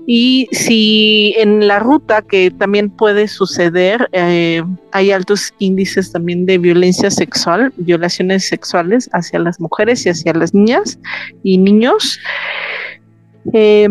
Y 0.06 0.48
si 0.52 1.34
en 1.36 1.68
la 1.68 1.78
ruta, 1.78 2.22
que 2.22 2.50
también 2.50 2.88
puede 2.88 3.28
suceder, 3.28 4.08
eh, 4.12 4.62
hay 4.92 5.10
altos 5.10 5.52
índices 5.58 6.10
también 6.10 6.46
de 6.46 6.56
violencia 6.56 7.10
sexual, 7.10 7.70
violaciones 7.76 8.48
sexuales 8.48 9.10
hacia 9.12 9.38
las 9.40 9.60
mujeres 9.60 10.06
y 10.06 10.08
hacia 10.08 10.32
las 10.32 10.54
niñas 10.54 10.98
y 11.42 11.58
niños, 11.58 12.18
eh, 13.52 13.88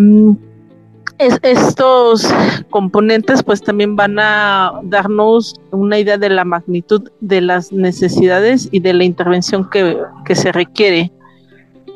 estos 1.19 2.33
componentes 2.69 3.43
pues 3.43 3.61
también 3.61 3.95
van 3.95 4.17
a 4.19 4.79
darnos 4.83 5.55
una 5.71 5.99
idea 5.99 6.17
de 6.17 6.29
la 6.29 6.45
magnitud 6.45 7.09
de 7.19 7.41
las 7.41 7.73
necesidades 7.73 8.69
y 8.71 8.79
de 8.79 8.93
la 8.93 9.03
intervención 9.03 9.69
que 9.69 10.35
se 10.35 10.51
requiere. 10.51 11.11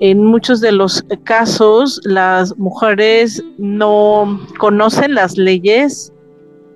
En 0.02 0.26
muchos 0.26 0.60
de 0.60 0.74
los 0.74 1.06
casos 1.24 2.02
las 2.04 2.58
mujeres 2.58 3.42
no 3.58 4.42
conocen 4.58 5.16
las 5.16 5.38
leyes 5.38 6.12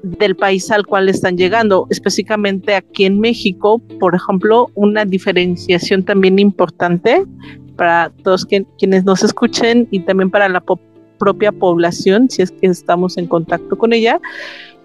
del 0.03 0.36
país 0.36 0.72
al 0.72 0.86
cual 0.86 1.10
están 1.10 1.38
llegando, 1.38 1.88
específicamente 1.89 2.75
aquí 2.75 3.05
en 3.05 3.19
México, 3.19 3.81
por 4.00 4.15
ejemplo, 4.15 4.69
una 4.75 5.03
diferenciación 5.03 6.03
también 6.03 6.39
importante 6.39 7.25
para 7.77 8.12
todos 8.24 8.46
quienes 8.46 9.05
nos 9.05 9.24
escuchen 9.24 9.88
y 9.91 10.01
también 10.01 10.29
para 10.29 10.50
la 10.50 10.62
propia 11.17 11.51
población, 11.51 12.29
si 12.29 12.41
es 12.41 12.51
que 12.51 12.67
estamos 12.67 13.17
en 13.17 13.27
contacto 13.27 13.77
con 13.77 13.93
ella, 13.93 14.19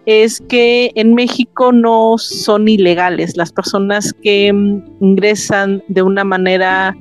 es 0.06 0.40
que 0.40 0.92
en 0.94 1.14
México 1.14 1.72
no 1.72 2.16
son 2.18 2.68
ilegales. 2.68 3.36
Las 3.36 3.52
personas 3.52 4.12
que 4.12 4.52
mm, 4.52 4.82
ingresan 5.00 5.82
de 5.88 6.02
una 6.02 6.24
manera 6.24 6.96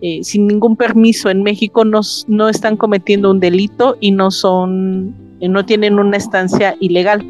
eh, 0.00 0.20
sin 0.22 0.46
ningún 0.46 0.76
permiso 0.76 1.30
en 1.30 1.42
México 1.42 1.84
no, 1.84 2.00
no 2.28 2.48
están 2.48 2.76
cometiendo 2.76 3.30
un 3.30 3.40
delito 3.40 3.96
y 4.00 4.12
no 4.12 4.30
son, 4.30 5.14
no 5.40 5.64
tienen 5.64 5.98
una 5.98 6.16
estancia 6.16 6.76
ilegal, 6.80 7.26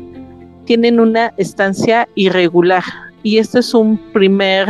tienen 0.64 1.00
una 1.00 1.32
estancia 1.36 2.08
irregular. 2.14 2.82
Y 3.22 3.38
esto 3.38 3.58
es 3.60 3.72
un 3.72 3.98
primer, 4.12 4.68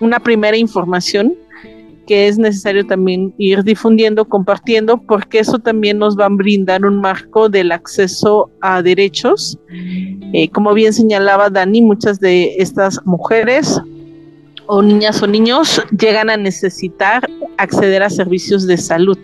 una 0.00 0.20
primera 0.20 0.56
información 0.56 1.34
que 2.06 2.28
es 2.28 2.38
necesario 2.38 2.86
también 2.86 3.34
ir 3.38 3.62
difundiendo, 3.62 4.24
compartiendo, 4.24 4.98
porque 4.98 5.38
eso 5.38 5.58
también 5.58 5.98
nos 5.98 6.18
va 6.18 6.26
a 6.26 6.30
brindar 6.30 6.84
un 6.84 7.00
marco 7.00 7.48
del 7.48 7.72
acceso 7.72 8.50
a 8.60 8.82
derechos. 8.82 9.58
Eh, 10.32 10.48
como 10.50 10.74
bien 10.74 10.92
señalaba 10.92 11.50
Dani, 11.50 11.82
muchas 11.82 12.20
de 12.20 12.56
estas 12.58 13.00
mujeres 13.04 13.80
o 14.66 14.82
niñas 14.82 15.22
o 15.22 15.26
niños 15.26 15.82
llegan 15.98 16.30
a 16.30 16.36
necesitar 16.36 17.28
acceder 17.58 18.02
a 18.02 18.10
servicios 18.10 18.66
de 18.66 18.76
salud. 18.76 19.18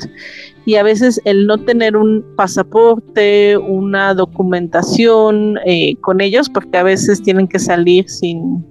Y 0.66 0.74
a 0.76 0.82
veces 0.82 1.20
el 1.24 1.46
no 1.46 1.58
tener 1.58 1.96
un 1.96 2.24
pasaporte, 2.36 3.56
una 3.56 4.14
documentación 4.14 5.58
eh, 5.64 5.96
con 6.02 6.20
ellos, 6.20 6.50
porque 6.50 6.76
a 6.76 6.82
veces 6.82 7.22
tienen 7.22 7.48
que 7.48 7.58
salir 7.58 8.08
sin, 8.08 8.64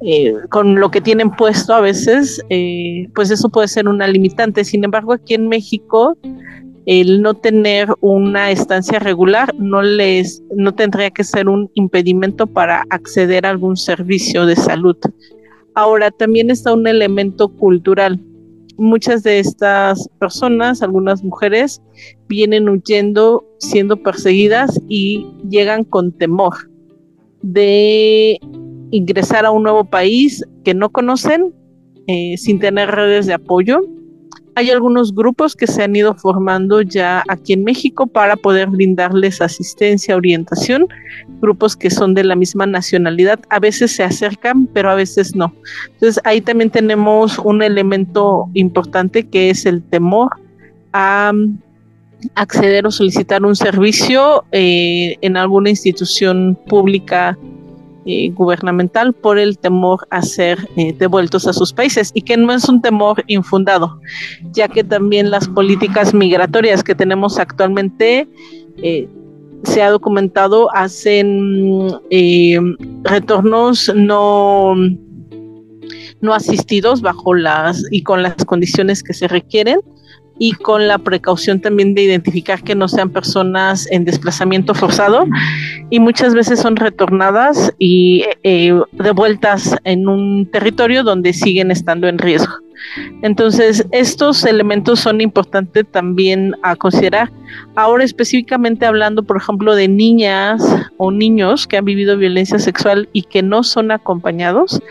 eh, 0.00 0.34
con 0.50 0.78
lo 0.78 0.90
que 0.90 1.00
tienen 1.00 1.30
puesto 1.30 1.72
a 1.72 1.80
veces, 1.80 2.42
eh, 2.50 3.08
pues 3.14 3.30
eso 3.30 3.48
puede 3.48 3.68
ser 3.68 3.88
una 3.88 4.06
limitante. 4.06 4.64
Sin 4.64 4.84
embargo, 4.84 5.14
aquí 5.14 5.34
en 5.34 5.48
México, 5.48 6.16
el 6.84 7.22
no 7.22 7.34
tener 7.34 7.88
una 8.00 8.50
estancia 8.50 8.98
regular 8.98 9.52
no 9.58 9.82
les 9.82 10.42
no 10.54 10.74
tendría 10.74 11.10
que 11.10 11.24
ser 11.24 11.48
un 11.48 11.70
impedimento 11.74 12.46
para 12.46 12.84
acceder 12.90 13.46
a 13.46 13.50
algún 13.50 13.76
servicio 13.76 14.46
de 14.46 14.54
salud. 14.54 14.96
Ahora 15.74 16.10
también 16.10 16.50
está 16.50 16.72
un 16.72 16.86
elemento 16.86 17.48
cultural. 17.48 18.20
muchas 18.78 19.22
de 19.22 19.38
estas 19.38 20.06
personas, 20.18 20.82
algunas 20.82 21.24
mujeres, 21.24 21.80
vienen 22.28 22.68
huyendo, 22.68 23.42
siendo 23.58 23.96
perseguidas 23.96 24.78
y 24.86 25.26
llegan 25.48 25.82
con 25.82 26.12
temor 26.12 26.52
de 27.40 28.38
ingresar 28.90 29.44
a 29.46 29.50
un 29.50 29.62
nuevo 29.62 29.84
país 29.84 30.44
que 30.64 30.74
no 30.74 30.90
conocen, 30.90 31.54
eh, 32.06 32.36
sin 32.36 32.58
tener 32.58 32.90
redes 32.90 33.26
de 33.26 33.34
apoyo 33.34 33.80
hay 34.56 34.70
algunos 34.70 35.14
grupos 35.14 35.54
que 35.54 35.66
se 35.66 35.82
han 35.82 35.94
ido 35.94 36.14
formando 36.14 36.80
ya 36.80 37.22
aquí 37.28 37.52
en 37.52 37.62
México 37.62 38.06
para 38.06 38.36
poder 38.36 38.70
brindarles 38.70 39.42
asistencia, 39.42 40.16
orientación, 40.16 40.88
grupos 41.42 41.76
que 41.76 41.90
son 41.90 42.14
de 42.14 42.24
la 42.24 42.34
misma 42.36 42.64
nacionalidad. 42.64 43.38
A 43.50 43.60
veces 43.60 43.92
se 43.92 44.02
acercan, 44.02 44.66
pero 44.68 44.90
a 44.90 44.94
veces 44.94 45.36
no. 45.36 45.54
Entonces 45.92 46.18
ahí 46.24 46.40
también 46.40 46.70
tenemos 46.70 47.38
un 47.38 47.62
elemento 47.62 48.48
importante 48.54 49.28
que 49.28 49.50
es 49.50 49.66
el 49.66 49.82
temor 49.82 50.30
a 50.94 51.32
mm, 51.34 51.58
acceder 52.34 52.86
o 52.86 52.90
solicitar 52.90 53.44
un 53.44 53.56
servicio 53.56 54.46
eh, 54.52 55.18
en 55.20 55.36
alguna 55.36 55.68
institución 55.68 56.58
pública 56.66 57.36
eh, 58.08 58.30
gubernamental 58.30 59.12
por 59.12 59.36
el 59.36 59.58
temor 59.58 60.06
a 60.10 60.22
ser 60.22 60.68
eh, 60.76 60.94
devueltos 60.96 61.48
a 61.48 61.52
sus 61.52 61.72
países 61.72 62.12
y 62.14 62.22
que 62.22 62.36
no 62.36 62.52
es 62.52 62.68
un 62.68 62.80
temor 62.80 63.24
infundado, 63.26 64.00
ya 64.52 64.68
que 64.68 64.84
también 64.84 65.32
las 65.32 65.48
políticas 65.48 66.14
migratorias 66.14 66.84
que 66.84 66.94
tenemos 66.94 67.38
actualmente 67.40 68.28
eh, 68.80 69.08
se 69.64 69.82
ha 69.82 69.90
documentado 69.90 70.72
hacen 70.72 71.90
retornos 73.02 73.92
no 73.92 74.76
no 76.20 76.32
asistidos 76.32 77.00
bajo 77.00 77.34
las 77.34 77.82
y 77.90 78.04
con 78.04 78.22
las 78.22 78.44
condiciones 78.44 79.02
que 79.02 79.14
se 79.14 79.26
requieren 79.26 79.80
y 80.38 80.52
con 80.52 80.86
la 80.88 80.98
precaución 80.98 81.60
también 81.60 81.94
de 81.94 82.02
identificar 82.02 82.62
que 82.62 82.74
no 82.74 82.88
sean 82.88 83.10
personas 83.10 83.90
en 83.90 84.04
desplazamiento 84.04 84.74
forzado 84.74 85.26
y 85.90 86.00
muchas 86.00 86.34
veces 86.34 86.60
son 86.60 86.76
retornadas 86.76 87.72
y 87.78 88.24
eh, 88.42 88.78
devueltas 88.92 89.76
en 89.84 90.08
un 90.08 90.48
territorio 90.50 91.02
donde 91.02 91.32
siguen 91.32 91.70
estando 91.70 92.08
en 92.08 92.18
riesgo. 92.18 92.52
Entonces, 93.22 93.86
estos 93.90 94.44
elementos 94.44 95.00
son 95.00 95.20
importantes 95.20 95.86
también 95.90 96.54
a 96.62 96.76
considerar. 96.76 97.30
Ahora 97.74 98.04
específicamente 98.04 98.84
hablando, 98.84 99.22
por 99.22 99.38
ejemplo, 99.38 99.74
de 99.74 99.88
niñas 99.88 100.62
o 100.98 101.10
niños 101.10 101.66
que 101.66 101.78
han 101.78 101.86
vivido 101.86 102.16
violencia 102.16 102.58
sexual 102.58 103.08
y 103.12 103.22
que 103.22 103.42
no 103.42 103.62
son 103.62 103.90
acompañados, 103.90 104.82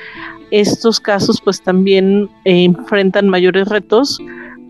estos 0.52 1.00
casos 1.00 1.42
pues 1.42 1.62
también 1.62 2.30
eh, 2.46 2.64
enfrentan 2.64 3.30
mayores 3.30 3.68
retos 3.68 4.20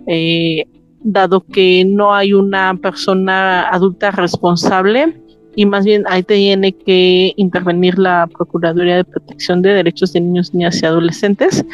eh, 0.07 0.65
dado 1.03 1.41
que 1.41 1.85
no 1.85 2.13
hay 2.13 2.33
una 2.33 2.75
persona 2.81 3.69
adulta 3.69 4.11
responsable 4.11 5.21
y 5.55 5.65
más 5.65 5.85
bien 5.85 6.03
ahí 6.07 6.23
tiene 6.23 6.73
que 6.73 7.33
intervenir 7.37 7.97
la 7.97 8.27
Procuraduría 8.27 8.97
de 8.97 9.03
Protección 9.05 9.61
de 9.61 9.69
Derechos 9.69 10.13
de 10.13 10.21
Niños, 10.21 10.53
Niñas 10.53 10.81
y 10.81 10.85
Adolescentes 10.85 11.65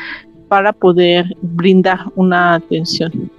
para 0.48 0.74
poder 0.74 1.26
brindar 1.42 2.00
una 2.16 2.56
atención. 2.56 3.32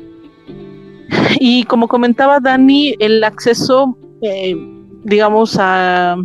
Y 1.38 1.64
como 1.64 1.88
comentaba 1.88 2.40
Dani, 2.40 2.94
el 2.98 3.22
acceso, 3.22 3.96
eh, 4.22 4.56
digamos, 5.04 5.56
a 5.60 6.16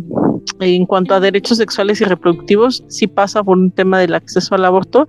en 0.60 0.86
cuanto 0.86 1.14
a 1.14 1.20
derechos 1.20 1.58
sexuales 1.58 2.00
y 2.00 2.04
reproductivos, 2.04 2.84
sí 2.88 3.06
pasa 3.06 3.42
por 3.42 3.58
un 3.58 3.70
tema 3.70 3.98
del 3.98 4.14
acceso 4.14 4.54
al 4.54 4.64
aborto, 4.64 5.06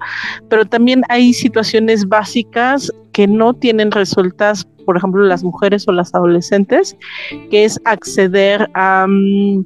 pero 0.50 0.66
también 0.66 1.04
hay 1.10 1.34
situaciones 1.34 2.08
básicas 2.08 2.92
que 3.14 3.28
no 3.28 3.54
tienen 3.54 3.92
resueltas, 3.92 4.66
por 4.86 4.98
ejemplo, 4.98 5.24
las 5.24 5.44
mujeres 5.44 5.88
o 5.88 5.92
las 5.92 6.14
adolescentes, 6.14 6.96
que 7.50 7.66
es 7.66 7.80
acceder 7.86 8.70
a 8.74 9.06
mm, 9.08 9.66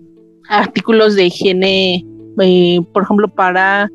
artículos 0.49 1.15
de 1.15 1.25
higiene, 1.25 2.05
eh, 2.39 2.79
por 2.93 3.03
ejemplo, 3.03 3.27
para 3.27 3.89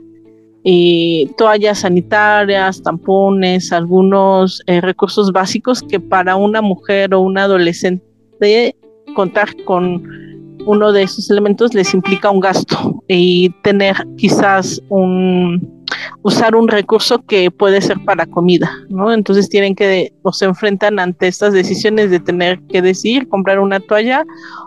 eh, 0.64 1.26
toallas 1.36 1.80
sanitarias, 1.80 2.82
tampones, 2.82 3.72
algunos 3.72 4.62
eh, 4.66 4.80
recursos 4.80 5.32
básicos 5.32 5.82
que 5.82 6.00
para 6.00 6.36
una 6.36 6.60
mujer 6.60 7.14
o 7.14 7.20
un 7.20 7.38
adolescente 7.38 8.76
contar 9.14 9.48
con 9.64 10.27
uno 10.68 10.92
de 10.92 11.02
esos 11.02 11.30
elementos 11.30 11.72
les 11.72 11.94
implica 11.94 12.30
un 12.30 12.40
gasto 12.40 13.02
y 13.08 13.48
tener 13.62 13.96
quizás 14.18 14.82
un 14.90 15.86
usar 16.22 16.54
un 16.54 16.68
recurso 16.68 17.24
que 17.24 17.50
puede 17.50 17.80
ser 17.80 17.98
para 18.04 18.26
comida, 18.26 18.70
¿no? 18.90 19.10
Entonces 19.10 19.48
tienen 19.48 19.74
que 19.74 20.12
o 20.22 20.30
se 20.30 20.44
enfrentan 20.44 20.98
ante 20.98 21.26
estas 21.26 21.54
decisiones 21.54 22.10
de 22.10 22.20
tener 22.20 22.60
que 22.64 22.82
decidir 22.82 23.26
comprar 23.28 23.60
una 23.60 23.80
toalla 23.80 24.26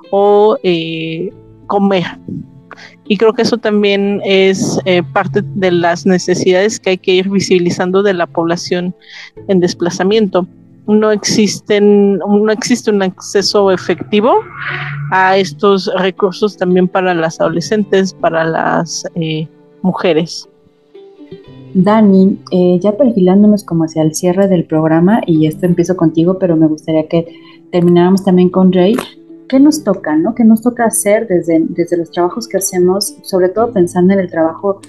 o 0.09 0.57
eh, 0.63 1.31
comer. 1.67 2.05
Y 3.07 3.17
creo 3.17 3.33
que 3.33 3.43
eso 3.43 3.59
también 3.59 4.21
es 4.25 4.79
eh, 4.85 5.03
parte 5.13 5.43
de 5.43 5.69
las 5.69 6.07
necesidades 6.07 6.79
que 6.79 6.91
hay 6.91 6.97
que 6.97 7.13
ir 7.13 7.29
visibilizando 7.29 8.01
de 8.01 8.15
la 8.15 8.25
población 8.25 8.95
en 9.47 9.59
desplazamiento 9.59 10.47
no 10.88 11.12
existen, 11.12 12.17
no 12.17 12.52
existe 12.52 12.91
un 12.91 13.04
acceso 13.04 13.72
efectivo 13.72 14.34
a 15.12 15.38
estos 15.38 15.91
recursos 16.00 16.58
también 16.58 16.88
para 16.88 17.13
las 17.13 17.39
adolescentes, 17.39 18.13
para 18.13 18.44
las 18.44 19.06
eh, 19.15 19.48
mujeres. 19.82 20.48
Dani, 21.74 22.38
eh, 22.52 22.80
ya 22.82 22.98
perfilándonos 22.98 23.63
como 23.63 23.86
hacia 23.86 24.04
el 24.04 24.13
cierre 24.13 24.48
del 24.48 24.65
programa, 24.65 25.22
y 25.26 25.46
esto 25.46 25.65
empiezo 25.65 25.96
contigo, 25.96 26.38
pero 26.38 26.58
me 26.58 26.67
gustaría 26.67 27.08
que 27.08 27.28
termináramos 27.72 28.24
también 28.24 28.50
con 28.50 28.74
Rey. 28.74 28.96
¿Qué 29.48 29.60
nos 29.60 29.84
toca, 29.84 30.15
no? 30.15 30.36
¿Qué 30.36 30.44
nos 30.44 30.62
toca 30.62 30.86
hacer 30.86 31.28
desde, 31.28 31.62
desde 31.70 31.98
los 31.98 32.12
trabajos 32.12 32.48
que 32.48 32.58
hacemos, 32.58 33.15
sobre 33.24 33.50
todo 33.50 33.72
pensando 33.72 34.13
en 34.13 34.20
el 34.20 34.30
trabajo 34.30 34.82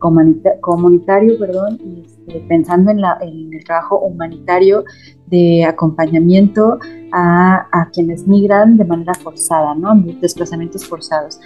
comunitario, 0.00 1.38
perdón, 1.38 1.78
este, 2.04 2.40
pensando 2.48 2.90
en, 2.90 3.00
la, 3.00 3.18
el 3.20 3.62
trabajo 3.64 4.00
humanitario 4.00 4.84
de 5.26 5.64
acompañamiento 5.64 6.78
a, 7.12 7.68
a, 7.70 7.90
quienes 7.90 8.26
migran 8.26 8.76
de 8.76 8.84
manera 8.84 9.14
forzada, 9.14 9.74
¿no? 9.74 9.94
Desplazamientos 10.20 10.84
forzados. 10.86 11.38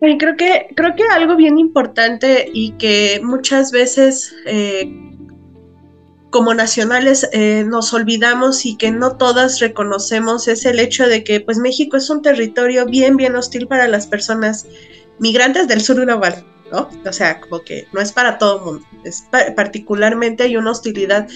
creo 0.00 0.36
que, 0.36 0.68
creo 0.74 0.94
que 0.94 1.02
algo 1.14 1.36
bien 1.36 1.58
importante 1.58 2.48
y 2.52 2.72
que 2.72 3.20
muchas 3.22 3.72
veces 3.72 4.34
eh, 4.46 5.08
como 6.30 6.54
nacionales 6.54 7.28
eh, 7.32 7.64
nos 7.66 7.94
olvidamos 7.94 8.66
y 8.66 8.76
que 8.76 8.90
no 8.90 9.16
todas 9.16 9.60
reconocemos 9.60 10.46
es 10.48 10.66
el 10.66 10.78
hecho 10.78 11.06
de 11.06 11.24
que 11.24 11.40
pues 11.40 11.58
México 11.58 11.96
es 11.96 12.10
un 12.10 12.22
territorio 12.22 12.84
bien, 12.86 13.16
bien 13.16 13.34
hostil 13.34 13.66
para 13.66 13.88
las 13.88 14.06
personas 14.06 14.66
migrantes 15.18 15.68
del 15.68 15.80
sur 15.80 15.96
global, 16.00 16.44
¿no? 16.72 16.88
O 17.06 17.12
sea, 17.12 17.40
como 17.40 17.62
que 17.62 17.86
no 17.92 18.00
es 18.00 18.12
para 18.12 18.38
todo 18.38 18.58
el 18.58 18.64
mundo, 18.64 18.86
es 19.04 19.26
particularmente 19.56 20.44
hay 20.44 20.56
una 20.56 20.70
hostilidad 20.70 21.28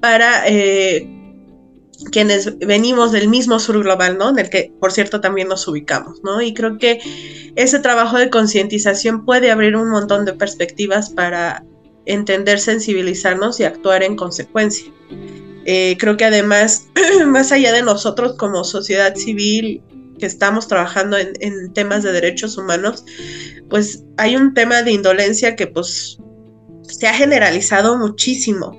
para 0.00 0.48
eh, 0.48 1.08
quienes 2.10 2.58
venimos 2.58 3.12
del 3.12 3.28
mismo 3.28 3.58
sur 3.58 3.82
global, 3.82 4.18
¿no? 4.18 4.30
En 4.30 4.38
el 4.38 4.50
que, 4.50 4.72
por 4.80 4.92
cierto, 4.92 5.20
también 5.20 5.48
nos 5.48 5.66
ubicamos, 5.68 6.22
¿no? 6.22 6.42
Y 6.42 6.54
creo 6.54 6.78
que 6.78 7.00
ese 7.54 7.78
trabajo 7.78 8.18
de 8.18 8.30
concientización 8.30 9.24
puede 9.24 9.50
abrir 9.50 9.76
un 9.76 9.90
montón 9.90 10.24
de 10.24 10.32
perspectivas 10.32 11.10
para 11.10 11.64
entender, 12.06 12.58
sensibilizarnos 12.58 13.60
y 13.60 13.64
actuar 13.64 14.02
en 14.02 14.16
consecuencia. 14.16 14.92
Eh, 15.64 15.96
creo 15.98 16.16
que 16.16 16.24
además, 16.24 16.88
más 17.26 17.52
allá 17.52 17.72
de 17.72 17.82
nosotros 17.82 18.34
como 18.36 18.64
sociedad 18.64 19.14
civil, 19.14 19.82
que 20.22 20.26
estamos 20.26 20.68
trabajando 20.68 21.16
en, 21.18 21.72
temas 21.72 22.04
de 22.04 22.12
derechos 22.12 22.56
humanos, 22.56 23.04
pues 23.68 24.04
hay 24.16 24.36
un 24.36 24.54
tema 24.54 24.84
de 24.84 24.92
indolencia 24.92 25.56
que 25.56 25.66
pues 25.66 26.16
se 26.82 27.08
ha 27.08 27.12
generalizado 27.12 27.98
muchísimo, 27.98 28.78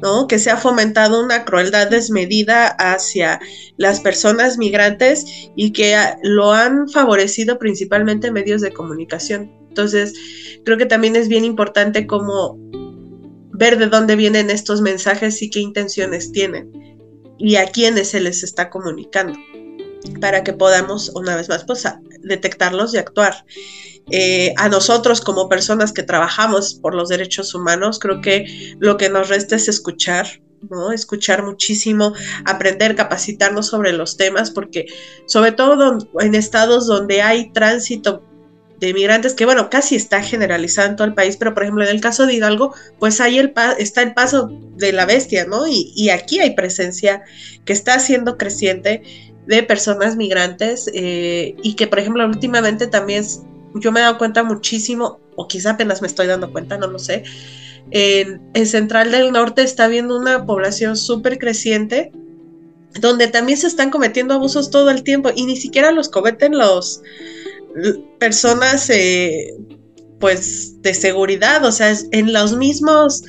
¿no? 0.00 0.28
Que 0.28 0.38
se 0.38 0.48
ha 0.48 0.56
fomentado 0.56 1.24
una 1.24 1.44
crueldad 1.44 1.90
desmedida 1.90 2.68
hacia 2.68 3.40
las 3.76 3.98
personas 3.98 4.58
migrantes 4.58 5.24
y 5.56 5.72
que 5.72 5.96
lo 6.22 6.52
han 6.52 6.88
favorecido 6.88 7.58
principalmente 7.58 8.30
medios 8.30 8.60
de 8.60 8.72
comunicación. 8.72 9.50
Entonces, 9.66 10.14
creo 10.64 10.78
que 10.78 10.86
también 10.86 11.16
es 11.16 11.26
bien 11.26 11.44
importante 11.44 12.06
como 12.06 12.60
ver 13.50 13.76
de 13.76 13.88
dónde 13.88 14.14
vienen 14.14 14.50
estos 14.50 14.82
mensajes 14.82 15.42
y 15.42 15.50
qué 15.50 15.58
intenciones 15.58 16.30
tienen 16.30 16.70
y 17.38 17.56
a 17.56 17.66
quiénes 17.66 18.10
se 18.10 18.20
les 18.20 18.44
está 18.44 18.70
comunicando 18.70 19.36
para 20.20 20.44
que 20.44 20.52
podamos, 20.52 21.10
una 21.14 21.36
vez 21.36 21.48
más, 21.48 21.64
pues, 21.64 21.84
detectarlos 22.20 22.94
y 22.94 22.98
actuar. 22.98 23.44
Eh, 24.10 24.54
a 24.56 24.68
nosotros 24.68 25.20
como 25.20 25.48
personas 25.48 25.92
que 25.92 26.04
trabajamos 26.04 26.74
por 26.74 26.94
los 26.94 27.08
derechos 27.08 27.54
humanos, 27.54 27.98
creo 27.98 28.20
que 28.20 28.74
lo 28.78 28.96
que 28.96 29.08
nos 29.08 29.28
resta 29.28 29.56
es 29.56 29.68
escuchar, 29.68 30.40
¿no? 30.70 30.92
Escuchar 30.92 31.42
muchísimo, 31.42 32.14
aprender, 32.44 32.94
capacitarnos 32.94 33.66
sobre 33.66 33.92
los 33.92 34.16
temas, 34.16 34.50
porque 34.52 34.86
sobre 35.26 35.52
todo 35.52 35.98
en 36.20 36.34
estados 36.36 36.86
donde 36.86 37.22
hay 37.22 37.50
tránsito 37.52 38.22
de 38.78 38.92
migrantes 38.92 39.34
que, 39.34 39.44
bueno, 39.44 39.70
casi 39.70 39.96
está 39.96 40.22
generalizado 40.22 40.88
en 41.02 41.08
el 41.08 41.14
país, 41.14 41.36
pero 41.36 41.54
por 41.54 41.62
ejemplo 41.62 41.82
en 41.84 41.90
el 41.90 42.00
caso 42.00 42.26
de 42.26 42.34
Hidalgo, 42.34 42.74
pues 42.98 43.20
ahí 43.20 43.40
está 43.78 44.02
el 44.02 44.14
paso 44.14 44.50
de 44.76 44.92
la 44.92 45.06
bestia, 45.06 45.46
¿no? 45.46 45.66
Y, 45.66 45.92
y, 45.96 46.10
aquí 46.10 46.40
hay 46.40 46.54
presencia 46.54 47.22
que 47.64 47.72
está 47.72 47.98
siendo 47.98 48.36
creciente 48.36 49.02
de 49.46 49.62
personas 49.62 50.16
migrantes 50.16 50.90
eh, 50.94 51.54
y 51.62 51.74
que, 51.74 51.86
por 51.86 51.98
ejemplo, 51.98 52.26
últimamente 52.26 52.86
también 52.86 53.24
yo 53.74 53.92
me 53.92 54.00
he 54.00 54.02
dado 54.02 54.18
cuenta 54.18 54.42
muchísimo, 54.42 55.20
o 55.36 55.46
quizá 55.46 55.72
apenas 55.72 56.00
me 56.00 56.08
estoy 56.08 56.26
dando 56.26 56.50
cuenta, 56.50 56.78
no 56.78 56.86
lo 56.86 56.98
sé, 56.98 57.24
en, 57.90 58.40
en 58.54 58.66
Central 58.66 59.12
del 59.12 59.32
Norte 59.32 59.62
está 59.62 59.86
viendo 59.86 60.18
una 60.18 60.44
población 60.44 60.96
súper 60.96 61.38
creciente 61.38 62.10
donde 63.00 63.28
también 63.28 63.58
se 63.58 63.66
están 63.66 63.90
cometiendo 63.90 64.34
abusos 64.34 64.70
todo 64.70 64.90
el 64.90 65.02
tiempo 65.02 65.30
y 65.34 65.44
ni 65.46 65.56
siquiera 65.56 65.92
los 65.92 66.08
cometen 66.08 66.56
los 66.56 67.02
personas 68.18 68.88
eh, 68.90 69.54
pues 70.18 70.80
de 70.82 70.94
seguridad, 70.94 71.64
o 71.64 71.72
sea, 71.72 71.94
en 72.12 72.32
los 72.32 72.56
mismos 72.56 73.22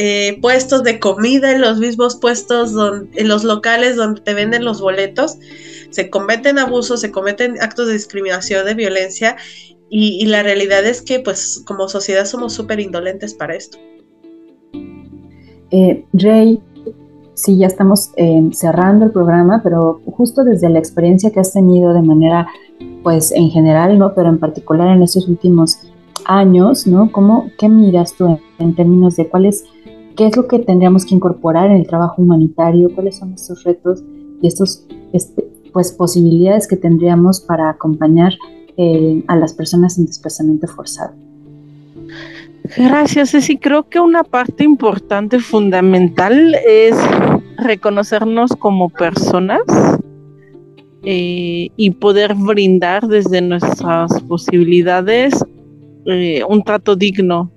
eh, 0.00 0.38
puestos 0.40 0.84
de 0.84 1.00
comida, 1.00 1.50
en 1.50 1.60
los 1.60 1.78
mismos 1.78 2.16
puestos, 2.16 2.72
donde, 2.72 3.20
en 3.20 3.26
los 3.26 3.42
locales 3.42 3.96
donde 3.96 4.20
te 4.20 4.32
venden 4.32 4.64
los 4.64 4.80
boletos, 4.80 5.38
se 5.90 6.08
cometen 6.08 6.58
abusos, 6.60 7.00
se 7.00 7.10
cometen 7.10 7.60
actos 7.60 7.88
de 7.88 7.94
discriminación, 7.94 8.64
de 8.64 8.74
violencia, 8.74 9.36
y, 9.90 10.24
la 10.26 10.42
realidad 10.42 10.86
es 10.86 11.00
que 11.00 11.18
pues 11.18 11.62
como 11.66 11.88
sociedad 11.88 12.26
somos 12.26 12.52
súper 12.52 12.78
indolentes 12.78 13.34
para 13.34 13.56
esto. 13.56 13.78
Eh, 15.70 16.04
Rey, 16.12 16.60
sí, 17.34 17.56
ya 17.56 17.66
estamos 17.66 18.10
cerrando 18.52 19.06
el 19.06 19.12
programa, 19.12 19.62
pero 19.64 20.00
justo 20.04 20.44
desde 20.44 20.68
la 20.68 20.78
experiencia 20.78 21.30
que 21.30 21.40
has 21.40 21.54
tenido 21.54 21.94
de 21.94 22.02
manera 22.02 22.46
pues 23.02 23.32
en 23.32 23.50
general, 23.50 23.98
¿no? 23.98 24.14
Pero 24.14 24.28
en 24.28 24.38
particular 24.38 24.94
en 24.94 25.02
estos 25.02 25.26
últimos 25.26 25.80
años, 26.28 26.86
¿no? 26.86 27.10
¿Cómo, 27.10 27.50
¿Qué 27.58 27.68
miras 27.68 28.14
tú 28.14 28.38
en, 28.58 28.74
términos 28.74 29.16
de 29.16 29.28
cuáles, 29.28 29.64
qué 30.18 30.26
es 30.26 30.36
lo 30.36 30.48
que 30.48 30.58
tendríamos 30.58 31.06
que 31.06 31.14
incorporar 31.14 31.70
en 31.70 31.76
el 31.76 31.86
trabajo 31.86 32.20
humanitario, 32.20 32.92
cuáles 32.92 33.16
son 33.16 33.32
estos 33.34 33.62
retos 33.62 34.02
y 34.42 34.48
estos, 34.48 34.84
este, 35.12 35.48
pues, 35.72 35.92
posibilidades 35.92 36.66
que 36.66 36.76
tendríamos 36.76 37.40
para 37.40 37.70
acompañar 37.70 38.34
eh, 38.76 39.22
a 39.28 39.36
las 39.36 39.54
personas 39.54 39.96
en 39.96 40.06
desplazamiento 40.06 40.66
forzado? 40.66 41.14
Gracias, 42.76 43.30
Ceci. 43.30 43.58
Creo 43.58 43.88
que 43.88 44.00
una 44.00 44.24
parte 44.24 44.64
importante, 44.64 45.38
fundamental, 45.38 46.56
es 46.66 46.96
reconocernos 47.56 48.56
como 48.56 48.88
personas 48.88 49.60
eh, 51.04 51.68
y 51.76 51.90
poder 51.92 52.34
brindar 52.34 53.06
desde 53.06 53.40
nuestras 53.40 54.20
posibilidades 54.22 55.44
eh, 56.06 56.42
un 56.48 56.64
trato 56.64 56.96
digno. 56.96 57.52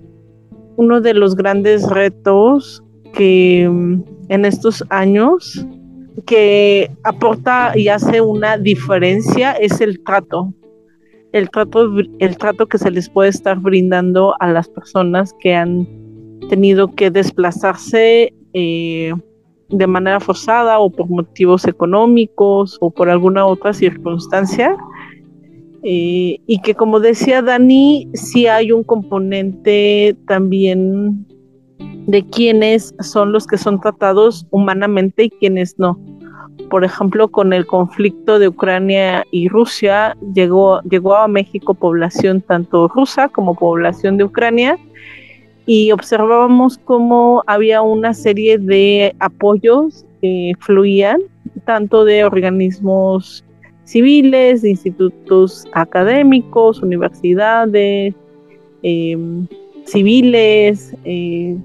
Uno 0.76 1.00
de 1.00 1.14
los 1.14 1.36
grandes 1.36 1.88
retos 1.88 2.82
que 3.14 3.68
mm, 3.70 4.02
en 4.28 4.44
estos 4.44 4.84
años 4.88 5.66
que 6.26 6.90
aporta 7.04 7.72
y 7.74 7.88
hace 7.88 8.20
una 8.20 8.58
diferencia 8.58 9.52
es 9.52 9.80
el 9.80 10.02
trato. 10.04 10.52
El 11.32 11.48
trato, 11.50 11.90
el 12.18 12.36
trato 12.36 12.66
que 12.66 12.78
se 12.78 12.90
les 12.90 13.08
puede 13.08 13.30
estar 13.30 13.58
brindando 13.58 14.34
a 14.38 14.52
las 14.52 14.68
personas 14.68 15.34
que 15.40 15.54
han 15.54 15.88
tenido 16.50 16.94
que 16.94 17.10
desplazarse 17.10 18.34
eh, 18.52 19.14
de 19.70 19.86
manera 19.86 20.20
forzada 20.20 20.78
o 20.78 20.90
por 20.90 21.08
motivos 21.08 21.66
económicos 21.66 22.76
o 22.80 22.90
por 22.90 23.08
alguna 23.08 23.46
otra 23.46 23.72
circunstancia. 23.72 24.76
Eh, 25.82 26.40
y 26.46 26.60
que 26.62 26.74
como 26.74 27.00
decía 27.00 27.42
Dani, 27.42 28.08
sí 28.14 28.46
hay 28.46 28.70
un 28.72 28.84
componente 28.84 30.16
también 30.26 31.26
de 32.06 32.24
quienes 32.26 32.94
son 33.00 33.32
los 33.32 33.46
que 33.46 33.58
son 33.58 33.80
tratados 33.80 34.46
humanamente 34.50 35.24
y 35.24 35.30
quienes 35.30 35.78
no. 35.78 35.98
Por 36.70 36.84
ejemplo, 36.84 37.28
con 37.28 37.52
el 37.52 37.66
conflicto 37.66 38.38
de 38.38 38.48
Ucrania 38.48 39.24
y 39.30 39.48
Rusia, 39.48 40.16
llegó, 40.34 40.80
llegó 40.82 41.16
a 41.16 41.28
México 41.28 41.74
población 41.74 42.40
tanto 42.40 42.88
rusa 42.88 43.28
como 43.28 43.54
población 43.54 44.16
de 44.16 44.24
Ucrania, 44.24 44.78
y 45.66 45.92
observábamos 45.92 46.78
cómo 46.78 47.44
había 47.46 47.82
una 47.82 48.14
serie 48.14 48.58
de 48.58 49.14
apoyos 49.20 50.04
que 50.20 50.52
fluían, 50.58 51.20
tanto 51.64 52.04
de 52.04 52.24
organismos 52.24 53.44
civiles, 53.92 54.64
institutos 54.64 55.66
académicos, 55.72 56.82
universidades, 56.82 58.14
em, 58.82 59.46
civiles. 59.84 60.96
Eh, 61.04 61.56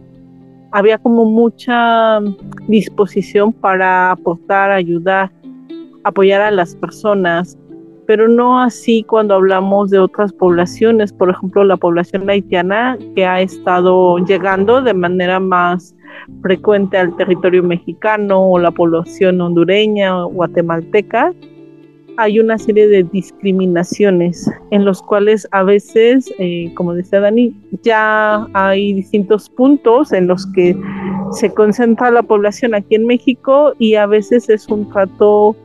había 0.71 0.97
como 0.97 1.25
mucha 1.25 2.19
disposición 2.67 3.53
para 3.53 4.11
aportar, 4.11 4.71
ayudar, 4.71 5.31
apoyar 6.03 6.41
a 6.41 6.51
las 6.51 6.75
personas 6.75 7.57
pero 8.07 8.29
no 8.29 8.59
así 8.59 9.03
cuando 9.03 9.35
hablamos 9.35 9.89
de 9.91 9.99
otras 9.99 10.31
poblaciones, 10.31 11.11
por 11.11 11.29
ejemplo 11.29 11.65
la 11.65 11.75
población 11.75 12.27
haitiana 12.29 12.97
que 13.13 13.25
ha 13.25 13.41
estado 13.41 14.17
llegando 14.19 14.81
de 14.81 14.93
manera 14.93 15.41
más 15.41 15.93
frecuente 16.41 16.97
al 16.97 17.15
territorio 17.17 17.61
mexicano 17.63 18.49
o 18.49 18.57
la 18.57 18.71
población 18.71 19.41
hondureña 19.41 20.25
o 20.25 20.29
guatemalteca, 20.29 21.33
hay 22.17 22.39
una 22.39 22.57
serie 22.57 22.87
de 22.87 23.03
discriminaciones 23.03 24.49
en 24.71 24.85
los 24.85 25.01
cuales 25.01 25.47
a 25.51 25.63
veces, 25.63 26.31
eh, 26.39 26.71
como 26.75 26.93
decía 26.93 27.19
Dani, 27.19 27.55
ya 27.83 28.47
hay 28.53 28.93
distintos 28.93 29.49
puntos 29.49 30.11
en 30.11 30.27
los 30.27 30.45
que 30.47 30.75
se 31.31 31.53
concentra 31.53 32.09
la 32.09 32.23
población 32.23 32.73
aquí 32.73 32.95
en 32.95 33.05
México 33.05 33.73
y 33.77 33.95
a 33.95 34.07
veces 34.07 34.49
es 34.49 34.67
un 34.67 34.89
trato 34.89 35.55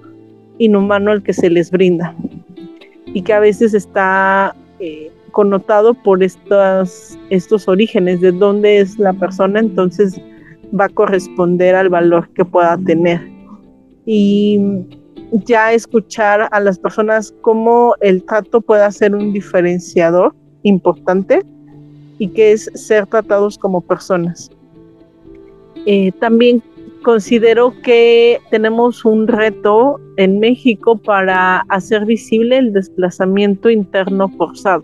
inhumano 0.58 1.12
el 1.12 1.22
que 1.22 1.32
se 1.32 1.48
les 1.48 1.70
brinda 1.70 2.14
y 3.06 3.22
que 3.22 3.32
a 3.32 3.40
veces 3.40 3.72
está 3.72 4.54
eh, 4.78 5.10
connotado 5.32 5.94
por 5.94 6.22
estos, 6.22 7.18
estos 7.30 7.66
orígenes, 7.66 8.20
de 8.20 8.32
dónde 8.32 8.80
es 8.80 8.98
la 8.98 9.14
persona, 9.14 9.60
entonces 9.60 10.20
va 10.78 10.84
a 10.86 10.88
corresponder 10.90 11.74
al 11.74 11.88
valor 11.88 12.28
que 12.34 12.44
pueda 12.44 12.76
tener. 12.78 13.20
Y 14.04 14.60
ya 15.32 15.72
escuchar 15.72 16.48
a 16.50 16.60
las 16.60 16.78
personas 16.78 17.34
cómo 17.40 17.94
el 18.00 18.22
trato 18.24 18.60
puede 18.60 18.90
ser 18.92 19.14
un 19.14 19.32
diferenciador 19.32 20.34
importante 20.62 21.40
y 22.18 22.28
que 22.28 22.52
es 22.52 22.70
ser 22.74 23.06
tratados 23.06 23.58
como 23.58 23.80
personas. 23.80 24.50
Eh, 25.86 26.12
también 26.20 26.62
considero 27.02 27.72
que 27.82 28.38
tenemos 28.50 29.04
un 29.04 29.26
reto 29.26 29.98
en 30.16 30.38
México 30.38 30.96
para 30.96 31.60
hacer 31.68 32.04
visible 32.04 32.58
el 32.58 32.72
desplazamiento 32.72 33.70
interno 33.70 34.28
forzado. 34.28 34.82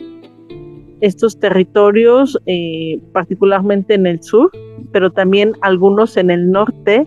Estos 1.01 1.39
territorios, 1.39 2.39
eh, 2.47 3.01
particularmente 3.13 3.95
en 3.95 4.07
el 4.07 4.23
sur, 4.23 4.51
pero 4.91 5.13
también 5.13 5.53
algunos 5.61 6.17
en 6.17 6.31
el 6.31 6.51
norte, 6.51 7.07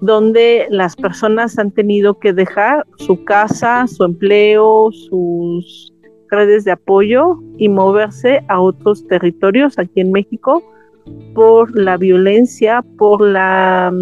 donde 0.00 0.66
las 0.70 0.96
personas 0.96 1.58
han 1.58 1.70
tenido 1.70 2.18
que 2.18 2.32
dejar 2.32 2.86
su 2.96 3.24
casa, 3.24 3.86
su 3.86 4.04
empleo, 4.04 4.90
sus 4.92 5.92
redes 6.30 6.64
de 6.64 6.72
apoyo 6.72 7.38
y 7.58 7.68
moverse 7.68 8.44
a 8.48 8.60
otros 8.60 9.06
territorios 9.08 9.78
aquí 9.78 10.00
en 10.00 10.12
México 10.12 10.62
por 11.34 11.76
la 11.76 11.96
violencia, 11.96 12.84
por 12.96 13.20
la 13.20 13.92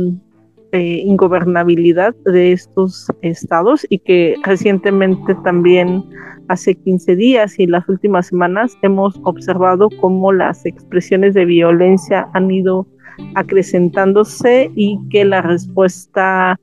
eh, 0.72 1.02
ingobernabilidad 1.04 2.14
de 2.26 2.52
estos 2.52 3.11
estados 3.22 3.87
y 3.88 4.00
que 4.00 4.37
recientemente 4.44 5.34
también 5.37 6.04
hace 6.48 6.74
15 6.74 7.16
días 7.16 7.58
y 7.58 7.66
las 7.66 7.88
últimas 7.88 8.26
semanas 8.26 8.76
hemos 8.82 9.18
observado 9.24 9.88
cómo 10.00 10.32
las 10.32 10.66
expresiones 10.66 11.34
de 11.34 11.46
violencia 11.46 12.28
han 12.34 12.50
ido 12.50 12.87
acrecentándose 13.35 14.70
y 14.74 14.98
que 15.11 15.24
la 15.24 15.42
respuesta 15.42 16.59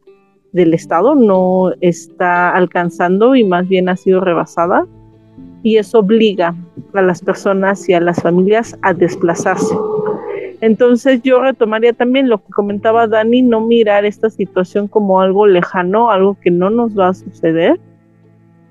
del 0.51 0.73
Estado 0.73 1.15
no 1.15 1.73
está 1.81 2.51
alcanzando 2.51 3.35
y 3.35 3.43
más 3.43 3.67
bien 3.67 3.89
ha 3.89 3.97
sido 3.97 4.21
rebasada. 4.21 4.87
Y 5.63 5.77
eso 5.77 5.99
obliga 5.99 6.55
a 6.93 7.01
las 7.01 7.21
personas 7.21 7.89
y 7.89 7.93
a 7.93 7.99
las 7.99 8.21
familias 8.21 8.77
a 8.81 8.93
desplazarse. 8.93 9.75
Entonces 10.61 11.21
yo 11.23 11.41
retomaría 11.41 11.93
también 11.93 12.29
lo 12.29 12.37
que 12.37 12.53
comentaba 12.53 13.07
Dani, 13.07 13.41
no 13.41 13.61
mirar 13.61 14.05
esta 14.05 14.29
situación 14.29 14.87
como 14.87 15.19
algo 15.19 15.47
lejano, 15.47 16.11
algo 16.11 16.37
que 16.39 16.51
no 16.51 16.69
nos 16.69 16.97
va 16.97 17.09
a 17.09 17.13
suceder, 17.13 17.79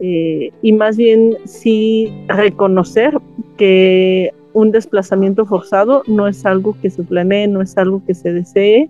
eh, 0.01 0.53
y 0.61 0.73
más 0.73 0.97
bien 0.97 1.37
sí 1.45 2.13
reconocer 2.29 3.19
que 3.57 4.33
un 4.55 4.71
desplazamiento 4.71 5.45
forzado 5.45 6.03
no 6.07 6.27
es 6.27 6.47
algo 6.47 6.77
que 6.81 6.89
se 6.89 7.03
planee, 7.03 7.49
no 7.49 7.61
es 7.61 7.77
algo 7.77 8.03
que 8.07 8.15
se 8.15 8.33
desee, 8.33 8.89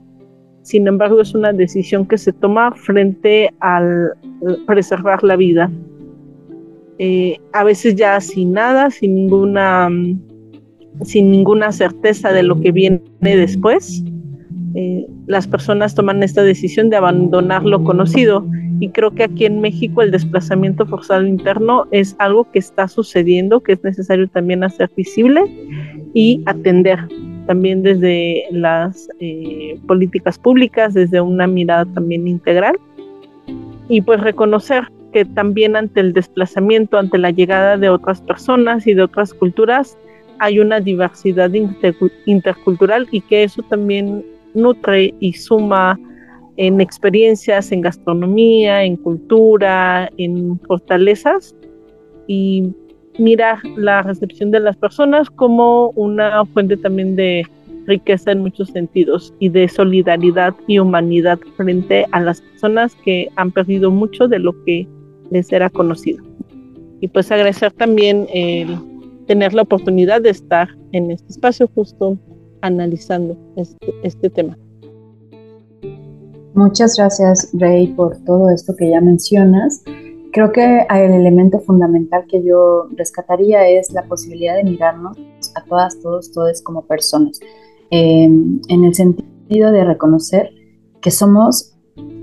sin 0.62 0.86
embargo 0.86 1.20
es 1.20 1.34
una 1.34 1.52
decisión 1.52 2.06
que 2.06 2.18
se 2.18 2.32
toma 2.32 2.72
frente 2.72 3.50
al 3.60 4.12
preservar 4.66 5.24
la 5.24 5.36
vida. 5.36 5.70
eh, 6.98 7.38
a 7.52 7.64
veces 7.64 7.96
ya 7.96 8.20
sin 8.20 8.52
nada, 8.52 8.90
sin 8.90 9.14
ninguna, 9.16 9.88
sin 11.02 11.30
ninguna 11.30 11.72
certeza 11.72 12.32
de 12.32 12.44
lo 12.44 12.60
que 12.60 12.70
viene 12.70 13.02
después. 13.20 14.04
Eh, 14.74 15.06
las 15.26 15.46
personas 15.46 15.94
toman 15.94 16.22
esta 16.22 16.42
decisión 16.42 16.90
de 16.90 16.96
abandonar 16.96 17.64
lo 17.64 17.84
conocido. 17.84 18.44
Y 18.80 18.88
creo 18.88 19.12
que 19.12 19.24
aquí 19.24 19.44
en 19.44 19.60
México 19.60 20.02
el 20.02 20.10
desplazamiento 20.10 20.84
forzado 20.84 21.24
interno 21.24 21.86
es 21.92 22.16
algo 22.18 22.50
que 22.50 22.58
está 22.58 22.88
sucediendo, 22.88 23.60
que 23.60 23.72
es 23.72 23.84
necesario 23.84 24.28
también 24.28 24.64
hacer 24.64 24.90
visible 24.96 25.42
y 26.12 26.42
atender 26.46 26.98
también 27.46 27.82
desde 27.82 28.44
las 28.50 29.08
eh, 29.20 29.78
políticas 29.86 30.38
públicas, 30.38 30.94
desde 30.94 31.20
una 31.20 31.46
mirada 31.46 31.84
también 31.84 32.26
integral. 32.26 32.76
Y 33.88 34.00
pues 34.00 34.20
reconocer 34.20 34.88
que 35.12 35.24
también 35.24 35.76
ante 35.76 36.00
el 36.00 36.12
desplazamiento, 36.12 36.98
ante 36.98 37.18
la 37.18 37.30
llegada 37.30 37.76
de 37.76 37.90
otras 37.90 38.20
personas 38.22 38.86
y 38.86 38.94
de 38.94 39.02
otras 39.02 39.32
culturas, 39.32 39.96
hay 40.40 40.58
una 40.58 40.80
diversidad 40.80 41.50
intercultural 42.26 43.06
y 43.12 43.20
que 43.20 43.44
eso 43.44 43.62
también 43.62 44.24
nutre 44.54 45.14
y 45.20 45.32
suma 45.32 45.98
en 46.56 46.80
experiencias, 46.80 47.72
en 47.72 47.80
gastronomía, 47.80 48.84
en 48.84 48.96
cultura, 48.96 50.08
en 50.18 50.58
fortalezas 50.60 51.54
y 52.26 52.72
mirar 53.18 53.58
la 53.76 54.02
recepción 54.02 54.50
de 54.50 54.60
las 54.60 54.76
personas 54.76 55.30
como 55.30 55.90
una 55.90 56.44
fuente 56.46 56.76
también 56.76 57.16
de 57.16 57.44
riqueza 57.86 58.32
en 58.32 58.40
muchos 58.40 58.68
sentidos 58.70 59.34
y 59.40 59.50
de 59.50 59.68
solidaridad 59.68 60.54
y 60.66 60.78
humanidad 60.78 61.38
frente 61.56 62.06
a 62.12 62.20
las 62.20 62.40
personas 62.40 62.94
que 63.04 63.28
han 63.36 63.52
perdido 63.52 63.90
mucho 63.90 64.26
de 64.26 64.38
lo 64.38 64.52
que 64.64 64.88
les 65.30 65.52
era 65.52 65.68
conocido. 65.70 66.24
Y 67.00 67.08
pues 67.08 67.30
agradecer 67.30 67.72
también 67.72 68.26
tener 69.26 69.52
la 69.52 69.62
oportunidad 69.62 70.22
de 70.22 70.30
estar 70.30 70.68
en 70.92 71.10
este 71.10 71.32
espacio 71.32 71.68
justo 71.74 72.18
analizando 72.64 73.36
este, 73.56 73.94
este 74.02 74.30
tema. 74.30 74.58
Muchas 76.54 76.96
gracias, 76.96 77.50
Rey, 77.52 77.88
por 77.88 78.16
todo 78.24 78.48
esto 78.48 78.74
que 78.76 78.90
ya 78.90 79.00
mencionas. 79.00 79.82
Creo 80.32 80.50
que 80.50 80.86
el 80.88 81.12
elemento 81.12 81.60
fundamental 81.60 82.24
que 82.28 82.42
yo 82.42 82.88
rescataría 82.96 83.68
es 83.68 83.92
la 83.92 84.02
posibilidad 84.04 84.56
de 84.56 84.64
mirarnos 84.64 85.16
a 85.54 85.64
todas, 85.64 86.00
todos, 86.00 86.32
todos 86.32 86.62
como 86.62 86.82
personas, 86.82 87.38
em, 87.90 88.60
en 88.68 88.84
el 88.84 88.94
sentido 88.94 89.70
de 89.70 89.84
reconocer 89.84 90.50
que 91.00 91.10
somos 91.10 91.74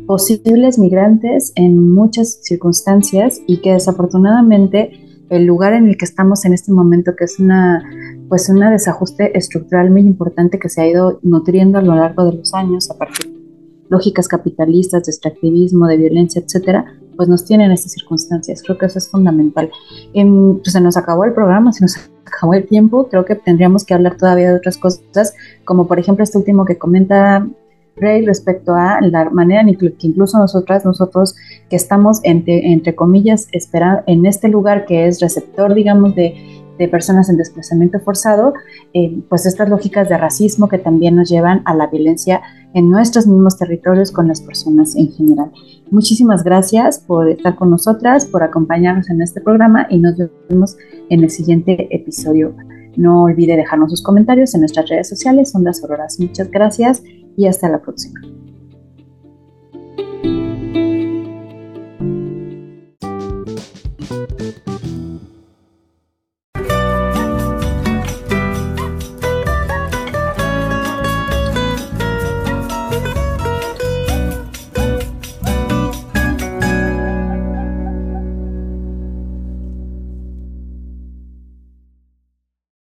posibles 0.08 0.80
migrantes 0.80 1.54
en 1.56 1.92
muchas 1.94 2.40
circunstancias 2.42 3.42
y 3.48 3.58
que 3.58 3.74
desafortunadamente 3.74 5.11
el 5.32 5.46
lugar 5.46 5.74
en 5.74 5.88
el 5.88 5.98
que 5.98 6.04
estamos 6.04 6.44
en 6.44 6.54
este 6.54 6.74
momento, 6.74 7.16
que 7.16 7.24
es 7.24 7.40
una, 7.40 7.82
pues 8.28 8.50
una 8.50 8.70
desajuste 8.70 9.36
estructural 9.38 9.90
muy 9.90 10.02
importante 10.02 10.60
que 10.60 10.68
se 10.68 10.82
ha 10.82 10.88
ido 10.88 11.20
nutriendo 11.24 11.80
a 11.80 11.82
lo 11.82 11.96
largo 11.96 12.26
de 12.26 12.34
los 12.34 12.54
años 12.54 12.92
a 12.92 12.98
partir 12.98 13.32
de 13.32 13.42
lógicas 13.88 14.28
capitalistas, 14.28 15.06
de 15.06 15.12
extractivismo, 15.12 15.88
de 15.88 15.96
violencia, 15.96 16.42
etcétera, 16.42 16.86
pues 17.16 17.30
nos 17.30 17.46
tienen 17.46 17.72
estas 17.72 17.94
circunstancias. 17.94 18.62
Creo 18.62 18.78
que 18.78 18.88
eso 18.88 19.00
es 19.00 19.10
fundamental. 19.10 19.72
Em, 20.14 20.58
pues 20.58 20.74
se 20.74 20.82
nos 20.82 20.98
acabó 20.98 21.24
el 21.24 21.34
programa, 21.34 21.72
se 21.72 21.86
nos 21.86 21.96
acabó 22.26 22.54
el 22.54 22.68
tiempo. 22.68 23.08
Creo 23.08 23.24
que 23.24 23.36
tendríamos 23.36 23.86
que 23.86 23.94
hablar 23.94 24.18
todavía 24.18 24.50
de 24.50 24.58
otras 24.58 24.78
cosas, 24.78 25.34
como 25.64 25.88
por 25.88 25.98
ejemplo 25.98 26.24
este 26.24 26.38
último 26.38 26.66
que 26.66 26.78
comenta 26.78 27.48
Rey 27.96 28.26
respecto 28.26 28.74
a 28.74 29.00
la 29.02 29.30
manera 29.30 29.62
en 29.62 29.76
que 29.76 29.94
incluso 30.02 30.38
nosotras, 30.38 30.86
nosotros 30.86 31.36
que 31.70 31.76
estamos 31.76 32.20
entre, 32.24 32.72
entre 32.72 32.96
comillas 32.96 33.48
esperando 33.52 34.04
en 34.08 34.26
este 34.26 34.48
lugar 34.48 34.86
que 34.86 35.08
es 35.08 35.20
receptor, 35.20 35.74
digamos, 35.74 36.16
de, 36.16 36.62
de 36.82 36.88
personas 36.88 37.30
en 37.30 37.38
desplazamiento 37.38 38.00
forzado, 38.00 38.54
eh, 38.94 39.22
pues 39.30 39.46
estas 39.46 39.70
lógicas 39.70 40.10
de 40.10 40.18
racismo 40.18 40.68
que 40.68 40.80
también 40.80 41.16
nos 41.16 41.30
llevan 41.30 41.62
a 41.66 41.76
la 41.76 41.88
violencia 41.88 42.42
en 42.74 42.90
nuestros 42.90 43.28
mismos 43.28 43.58
territorios 43.58 44.12
con 44.12 44.28
las 44.28 44.42
personas 44.42 44.96
en 44.96 45.12
general. 45.12 45.52
Muchísimas 45.92 46.44
gracias 46.44 47.00
por 47.00 47.30
estar 47.30 47.56
con 47.56 47.70
nosotras, 47.70 48.26
por 48.26 48.42
acompañarnos 48.42 49.10
en 49.10 49.22
este 49.22 49.42
programa 49.42 49.86
y 49.90 50.00
nos 50.00 50.16
vemos 50.50 50.76
en 51.10 51.24
el 51.24 51.30
siguiente 51.30 51.88
episodio. 51.92 52.56
No 52.96 53.24
olvide 53.24 53.56
dejarnos 53.56 53.92
sus 53.92 54.02
comentarios 54.02 54.54
en 54.56 54.62
nuestras 54.62 54.90
redes 54.90 55.08
sociales, 55.08 55.54
Ondas 55.54 55.84
Auroras. 55.84 56.20
Muchas 56.20 56.50
gracias 56.50 57.04
y 57.38 57.48
hasta 57.48 57.70
la 57.70 57.82
próxima. 57.82 58.20